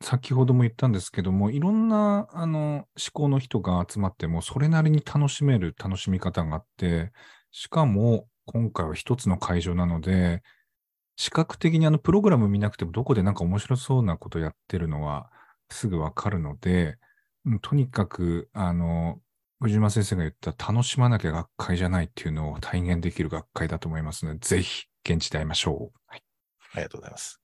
[0.03, 7.12] 先ほども言ったんですけども、いろんな、あの、思考の人が集まっても、それなりに楽しめる楽しみ方があって、
[7.50, 10.42] しかも、今回は一つの会場なので、
[11.16, 15.30] 視覚的にあの、プログラム見なくても、どこでなんか面白そうなことやってるのは、
[15.73, 16.99] すぐわかるので、
[17.45, 19.20] うんとにかく、あの、
[19.61, 25.99] 藤島先生が言った楽しまなきゃ学会じゃないっていうのを体現できる学会だと思いますので、ぜひ現地で会いましょう。
[26.07, 26.23] はい
[26.75, 27.41] ありがとうございます。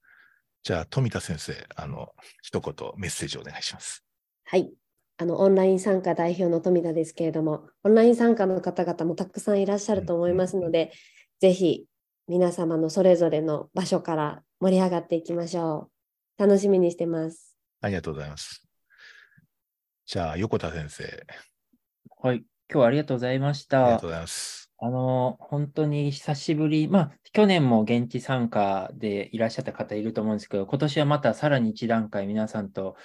[0.63, 2.09] じゃあ、富田先生、あの、
[2.41, 4.03] 一言メッセージをお願いします。
[4.43, 4.71] はい。
[5.17, 10.91] あの、オンライン参加代表の富田ですけれども、オンライン参加の方々もたくさんいらっしゃると思いますので、
[11.39, 11.85] ぜひ
[12.27, 15.89] 皆様のそれぞれの場所から盛り上がっていきましょ
[16.37, 16.41] う。
[16.41, 17.48] 楽しみにしてます。
[17.81, 18.67] ありがとうございます。
[20.05, 21.25] じゃあ、横田先生、
[22.21, 22.37] はい。
[22.37, 24.09] 今日はありがとうございましたありがとう。
[24.09, 24.71] ございます。
[24.77, 32.95] あの、本当に久しぶり、まあ、去年も現地参加でいらっしゃった方いると思うんですけど、今年はまたさらに一段階皆さんと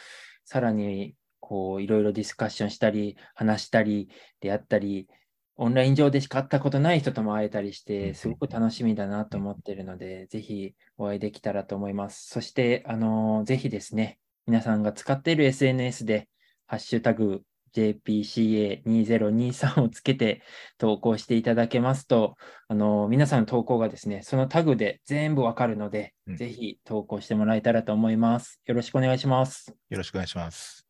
[0.44, 4.08] さらにこういろいろディスカッションしたり、話したり
[4.40, 5.08] であったり、
[5.56, 12.28] オンライン上でしか会ったことない人とも会えたりして、すごく楽しみだなと思っているので、ぜひお会いできたらと思います。
[12.28, 16.28] そして、あの、ぜひですね、皆さんが使っている SNS で、
[16.66, 17.42] ハッシュタグ
[17.74, 20.42] JPCA2023 をつけて
[20.78, 22.36] 投稿していただけますと、
[22.68, 28.60] あの、皆さんの投稿がですね、そのタグで全部わかるので、うんぜひ投稿してもらえたらと思います。
[28.66, 29.74] よろしくお願いします。
[29.90, 30.86] よろしくお願いします。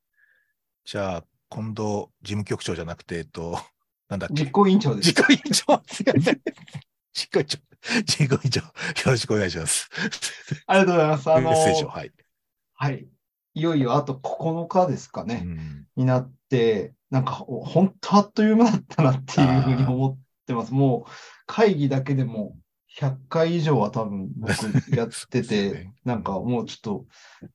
[0.85, 3.59] じゃあ、今度、事務局長じゃなくて、えっと、
[4.09, 4.45] なんだっけ？
[4.45, 5.09] 実行委員長です。
[5.09, 5.83] 実行委員長。
[5.87, 6.41] すいません
[7.13, 7.59] 実行委員長。
[8.05, 8.61] 実行委員長。
[8.61, 8.67] よ
[9.07, 9.89] ろしくお願いします。
[10.67, 11.31] ありがとうございます。
[11.33, 12.13] あのメッセージを、はい。
[12.75, 13.07] はい。
[13.55, 15.87] いよいよあと9日ですかうね、ん。
[15.97, 20.75] になって、なんかお本当あっという間だったなっていうふうに思ってます。
[20.75, 21.11] もう
[21.47, 22.57] 会議だけでも
[22.99, 24.53] 100回以上は多分僕
[24.97, 25.95] やってて、よね。
[26.05, 27.07] なんかもうちょっと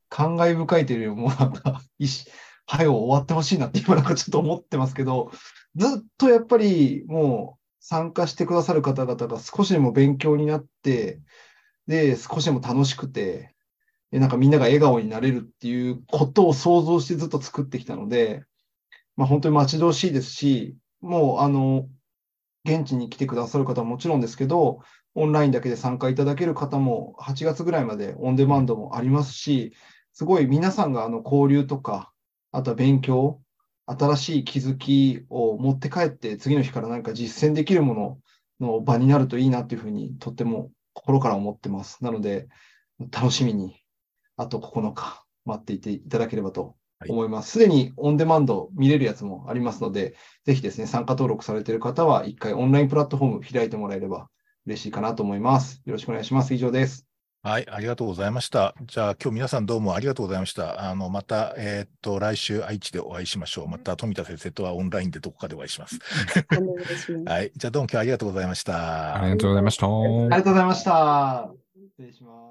[0.10, 2.30] 感慨深いというよりもなんか、いし、
[2.66, 5.32] 早く終わってほしいなって今なんかちょっと思ってますけど、
[5.76, 11.22] ずっとやっぱりもう参加してくださる方々が少しでも勉強になって、
[11.88, 13.59] で、少しでも楽しくて、で、
[14.12, 18.44] なんかみんなが笑顔になれるっていうことを想像してずっと作ってきたので、
[19.16, 21.88] まあ本当に待ち遠しいですし、もうあの、
[22.66, 24.80] 現地に来てくださる方はもちろんですけど、
[25.16, 29.74] オンラインだけで参加いただける方も8月ぐらいまでオンデマンドもありますし、
[30.14, 32.12] すごい皆さんがあの交流とか、
[32.52, 33.42] あとは勉強、
[33.86, 38.20] 新しい気づきを持って帰って次の日から何か実践できるも
[38.60, 42.04] のの場になるといいなというふうにとっても心から思ってます。
[42.04, 42.48] なので、
[43.12, 43.82] 楽しみに
[44.40, 46.76] あと9日待っていていただければと
[47.10, 47.52] 思います。
[47.52, 50.16] すで、にオンデマンド見れるやつもありますので、
[50.46, 54.30] ぜひですね、参加登録されている方は一回オンラインプラットフォーム開いてもらえれば
[54.66, 55.82] 嬉しいかなと思います。
[55.86, 56.54] よろしくお願いします。
[56.54, 57.06] 以上です。
[57.42, 58.76] はい、ありがとうございました。
[58.86, 60.90] じゃあ、今日皆さんどうもありがとうございました。
[60.90, 63.68] あの、また、えーっと、来週愛知でお会いしましょう。
[63.68, 66.00] また、富田先生とはオンラインでどこかでお会いします。
[66.58, 67.24] お願いします。
[67.26, 69.16] はい、じゃあ、どうも今日はありがとうございました。
[69.16, 69.88] ありがとうございました。
[69.88, 71.52] ありがとうございました。
[71.98, 72.49] 失礼します。